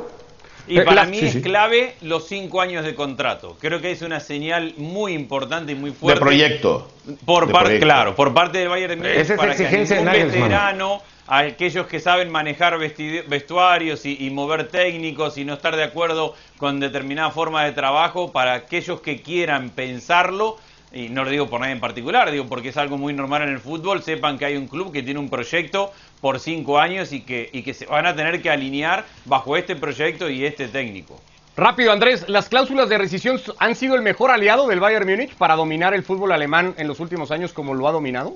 Y 0.69 0.79
eh, 0.79 0.83
para 0.83 1.03
mí 1.03 1.19
es 1.19 1.35
clave 1.41 1.95
los 2.01 2.27
cinco 2.29 2.61
años 2.61 2.85
de 2.85 2.95
contrato. 2.95 3.57
Creo 3.59 3.81
que 3.81 3.91
es 3.91 4.01
una 4.01 4.21
señal 4.21 4.73
muy 4.77 5.11
importante 5.11 5.73
y 5.73 5.75
muy 5.75 5.91
fuerte. 5.91 6.19
De 6.19 6.25
proyecto. 6.25 6.87
Por 7.25 7.51
parte, 7.51 7.79
claro, 7.79 8.15
por 8.15 8.33
parte 8.33 8.59
del 8.59 8.69
Bayern 8.69 9.01
de 9.01 9.19
Esa 9.19 9.33
es 9.33 9.39
para 9.39 9.51
exigencia 9.51 9.97
que 9.97 10.25
veterano 10.25 11.01
a 11.29 11.39
aquellos 11.41 11.85
que 11.85 11.99
saben 11.99 12.31
manejar 12.31 12.79
vestuarios 12.79 14.03
y, 14.03 14.29
mover 14.31 14.67
técnicos 14.67 15.37
y 15.37 15.45
no 15.45 15.53
estar 15.53 15.75
de 15.75 15.83
acuerdo 15.83 16.33
con 16.57 16.79
determinada 16.79 17.29
forma 17.29 17.63
de 17.63 17.71
trabajo, 17.71 18.31
para 18.31 18.55
aquellos 18.55 19.01
que 19.01 19.21
quieran 19.21 19.69
pensarlo, 19.69 20.57
y 20.91 21.09
no 21.09 21.23
lo 21.23 21.29
digo 21.29 21.47
por 21.47 21.61
nadie 21.61 21.73
en 21.73 21.79
particular, 21.79 22.31
digo 22.31 22.47
porque 22.47 22.69
es 22.69 22.77
algo 22.77 22.97
muy 22.97 23.13
normal 23.13 23.43
en 23.43 23.49
el 23.49 23.59
fútbol, 23.59 24.01
sepan 24.01 24.39
que 24.39 24.45
hay 24.45 24.57
un 24.57 24.67
club 24.67 24.91
que 24.91 25.03
tiene 25.03 25.19
un 25.19 25.29
proyecto 25.29 25.93
por 26.19 26.39
cinco 26.39 26.79
años 26.79 27.13
y 27.13 27.21
que, 27.21 27.47
y 27.53 27.61
que 27.61 27.75
se 27.75 27.85
van 27.85 28.07
a 28.07 28.15
tener 28.15 28.41
que 28.41 28.49
alinear 28.49 29.05
bajo 29.25 29.55
este 29.55 29.75
proyecto 29.75 30.31
y 30.31 30.45
este 30.45 30.67
técnico. 30.67 31.21
Rápido, 31.55 31.91
Andrés, 31.91 32.27
¿las 32.27 32.49
cláusulas 32.49 32.89
de 32.89 32.97
rescisión 32.97 33.39
han 33.59 33.75
sido 33.75 33.93
el 33.95 34.01
mejor 34.01 34.31
aliado 34.31 34.67
del 34.67 34.79
Bayern 34.79 35.07
Múnich 35.07 35.35
para 35.35 35.55
dominar 35.55 35.93
el 35.93 36.03
fútbol 36.03 36.31
alemán 36.31 36.73
en 36.77 36.87
los 36.87 36.99
últimos 36.99 37.29
años 37.29 37.53
como 37.53 37.75
lo 37.75 37.87
ha 37.87 37.91
dominado? 37.91 38.33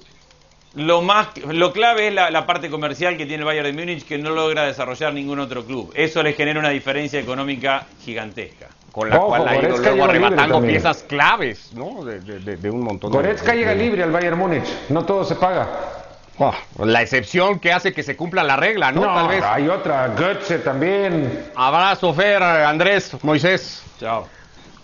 Lo, 0.76 1.04
más, 1.04 1.28
lo 1.38 1.72
clave 1.72 2.08
es 2.08 2.14
la, 2.14 2.46
parte 2.48 2.70
comercial 2.70 3.16
que 3.16 3.26
tiene 3.26 3.42
el 3.42 3.46
Bayern 3.46 3.68
de 3.68 3.74
Múnich 3.74 4.08
que 4.08 4.18
no 4.18 4.32
logra 4.32 4.64
desarrollar 4.64 5.14
ningún 5.14 5.40
otro 5.40 5.64
club. 5.64 5.92
Eso 5.96 6.24
les 6.24 6.36
genera 6.36 6.60
una 6.60 6.70
diferencia 6.70 7.20
económica 7.20 7.86
gigantesca. 8.04 8.70
Con 8.92 9.10
la 9.10 9.20
cual 9.20 9.48
ha 9.48 9.56
ido 9.58 9.78
luego 9.78 10.04
arrebatando 10.04 10.62
piezas 10.62 11.04
claves 11.04 11.72
¿no? 11.74 12.04
de, 12.04 12.70
un 12.70 12.82
montón 12.82 13.12
Goretzka 13.12 13.56
llega 13.56 13.74
libre 13.74 14.04
al 14.04 14.12
Bayern 14.12 14.38
Múnich, 14.38 14.68
no 14.90 15.04
todo 15.04 15.24
se 15.24 15.36
paga. 15.36 15.68
la 16.80 17.02
excepción 17.02 17.60
que 17.60 17.72
hace 17.74 17.92
que 17.92 18.04
se 18.04 18.16
cumpla 18.16 18.44
la 18.44 18.56
regla, 18.56 18.92
¿no? 18.92 19.02
Tal 19.02 19.28
vez. 19.28 19.44
Hay 19.44 19.68
otra, 19.68 20.14
Götze 20.16 20.60
también. 20.60 21.50
Abrazo, 21.56 22.14
Fer, 22.14 22.42
Andrés, 22.42 23.16
Moisés. 23.24 23.84
Chao. 24.00 24.28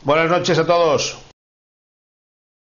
Buenas 0.03 0.29
noches 0.29 0.57
a 0.57 0.65
todos. 0.65 1.28